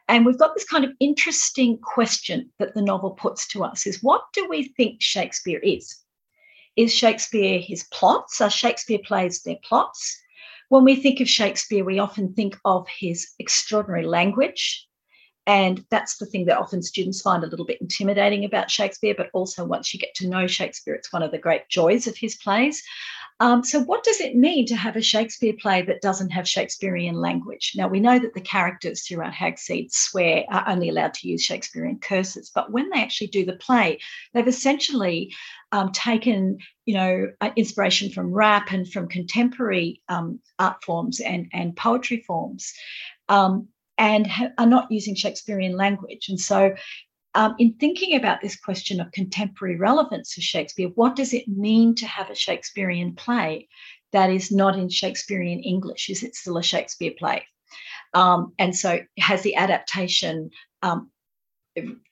And 0.08 0.26
we've 0.26 0.38
got 0.38 0.54
this 0.54 0.64
kind 0.64 0.84
of 0.84 0.92
interesting 0.98 1.78
question 1.78 2.50
that 2.58 2.74
the 2.74 2.82
novel 2.82 3.12
puts 3.12 3.46
to 3.48 3.64
us 3.64 3.86
is 3.86 4.02
what 4.02 4.22
do 4.32 4.48
we 4.48 4.64
think 4.76 5.00
Shakespeare 5.00 5.60
is? 5.60 5.96
Is 6.76 6.94
Shakespeare 6.94 7.60
his 7.60 7.84
plots? 7.92 8.40
Are 8.40 8.50
Shakespeare 8.50 8.98
plays 9.04 9.42
their 9.42 9.58
plots? 9.62 10.18
When 10.68 10.84
we 10.84 10.96
think 10.96 11.20
of 11.20 11.28
Shakespeare, 11.28 11.84
we 11.84 11.98
often 11.98 12.32
think 12.32 12.56
of 12.64 12.86
his 12.88 13.28
extraordinary 13.38 14.06
language. 14.06 14.86
And 15.46 15.84
that's 15.90 16.16
the 16.18 16.26
thing 16.26 16.46
that 16.46 16.58
often 16.58 16.82
students 16.82 17.22
find 17.22 17.42
a 17.42 17.48
little 17.48 17.64
bit 17.64 17.80
intimidating 17.80 18.44
about 18.44 18.70
Shakespeare, 18.70 19.14
but 19.16 19.30
also 19.32 19.64
once 19.64 19.92
you 19.92 19.98
get 19.98 20.14
to 20.16 20.28
know 20.28 20.46
Shakespeare, 20.46 20.94
it's 20.94 21.12
one 21.12 21.22
of 21.22 21.32
the 21.32 21.38
great 21.38 21.68
joys 21.68 22.06
of 22.06 22.16
his 22.16 22.36
plays. 22.36 22.82
Um, 23.40 23.64
so, 23.64 23.80
what 23.80 24.04
does 24.04 24.20
it 24.20 24.36
mean 24.36 24.66
to 24.66 24.76
have 24.76 24.96
a 24.96 25.02
Shakespeare 25.02 25.54
play 25.58 25.80
that 25.82 26.02
doesn't 26.02 26.28
have 26.28 26.46
Shakespearean 26.46 27.14
language? 27.14 27.72
Now, 27.74 27.88
we 27.88 27.98
know 27.98 28.18
that 28.18 28.34
the 28.34 28.40
characters 28.42 29.02
throughout 29.02 29.32
Hagseed 29.32 29.90
swear 29.90 30.44
are 30.50 30.68
only 30.68 30.90
allowed 30.90 31.14
to 31.14 31.28
use 31.28 31.42
Shakespearean 31.42 32.00
curses, 32.00 32.52
but 32.54 32.70
when 32.70 32.90
they 32.90 33.00
actually 33.00 33.28
do 33.28 33.46
the 33.46 33.54
play, 33.54 33.98
they've 34.34 34.46
essentially 34.46 35.34
um, 35.72 35.90
taken, 35.92 36.58
you 36.84 36.94
know, 36.94 37.28
uh, 37.40 37.50
inspiration 37.56 38.10
from 38.10 38.30
rap 38.30 38.72
and 38.72 38.90
from 38.90 39.08
contemporary 39.08 40.02
um, 40.10 40.38
art 40.58 40.84
forms 40.84 41.18
and 41.20 41.48
and 41.54 41.74
poetry 41.74 42.22
forms. 42.26 42.74
Um, 43.30 43.68
and 43.96 44.26
ha- 44.26 44.48
are 44.56 44.66
not 44.66 44.90
using 44.90 45.14
Shakespearean 45.14 45.76
language. 45.76 46.30
And 46.30 46.40
so 46.40 46.74
um, 47.34 47.54
in 47.58 47.74
thinking 47.74 48.16
about 48.16 48.40
this 48.40 48.56
question 48.56 49.00
of 49.00 49.12
contemporary 49.12 49.76
relevance 49.76 50.36
of 50.36 50.42
Shakespeare, 50.42 50.88
what 50.94 51.14
does 51.14 51.32
it 51.32 51.46
mean 51.46 51.94
to 51.96 52.06
have 52.06 52.30
a 52.30 52.34
Shakespearean 52.34 53.14
play 53.14 53.68
that 54.12 54.30
is 54.30 54.50
not 54.50 54.76
in 54.76 54.88
Shakespearean 54.88 55.60
English? 55.60 56.10
Is 56.10 56.22
it 56.22 56.34
still 56.34 56.58
a 56.58 56.62
Shakespeare 56.62 57.12
play? 57.16 57.46
Um, 58.14 58.52
and 58.58 58.76
so, 58.76 59.00
has 59.18 59.42
the 59.42 59.54
adaptation 59.54 60.50
um, 60.82 61.10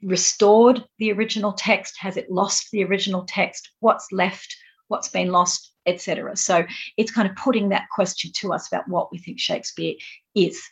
restored 0.03 0.85
the 0.99 1.13
original 1.13 1.53
text? 1.53 1.97
Has 1.99 2.17
it 2.17 2.31
lost 2.31 2.71
the 2.71 2.85
original 2.85 3.25
text? 3.25 3.71
What's 3.81 4.13
left? 4.13 4.55
What's 4.87 5.09
been 5.09 5.33
lost? 5.33 5.73
Etc. 5.87 6.37
So, 6.37 6.65
it's 6.97 7.11
kind 7.11 7.29
of 7.29 7.35
putting 7.35 7.71
that 7.71 7.89
question 7.93 8.31
to 8.37 8.53
us 8.53 8.69
about 8.69 8.89
what 8.89 9.11
we 9.11 9.19
think 9.19 9.41
Shakespeare 9.41 9.95
is. 10.37 10.63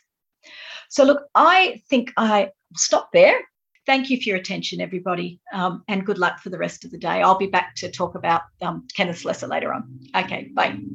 So, 0.89 1.03
look, 1.03 1.23
I 1.35 1.81
think 1.89 2.13
I 2.15 2.51
stop 2.75 3.11
there 3.11 3.41
thank 3.87 4.11
you 4.11 4.17
for 4.17 4.29
your 4.29 4.37
attention, 4.37 4.79
everybody, 4.79 5.39
um, 5.51 5.83
and 5.87 6.05
good 6.05 6.19
luck 6.19 6.39
for 6.39 6.51
the 6.51 6.57
rest 6.59 6.85
of 6.85 6.91
the 6.91 6.97
day. 6.99 7.23
I'll 7.23 7.37
be 7.37 7.47
back 7.47 7.73
to 7.77 7.89
talk 7.89 8.13
about 8.13 8.41
um, 8.61 8.87
Kenneth 8.95 9.19
Slessor 9.19 9.47
later 9.47 9.73
on. 9.73 9.99
Okay, 10.15 10.51
bye. 10.53 10.77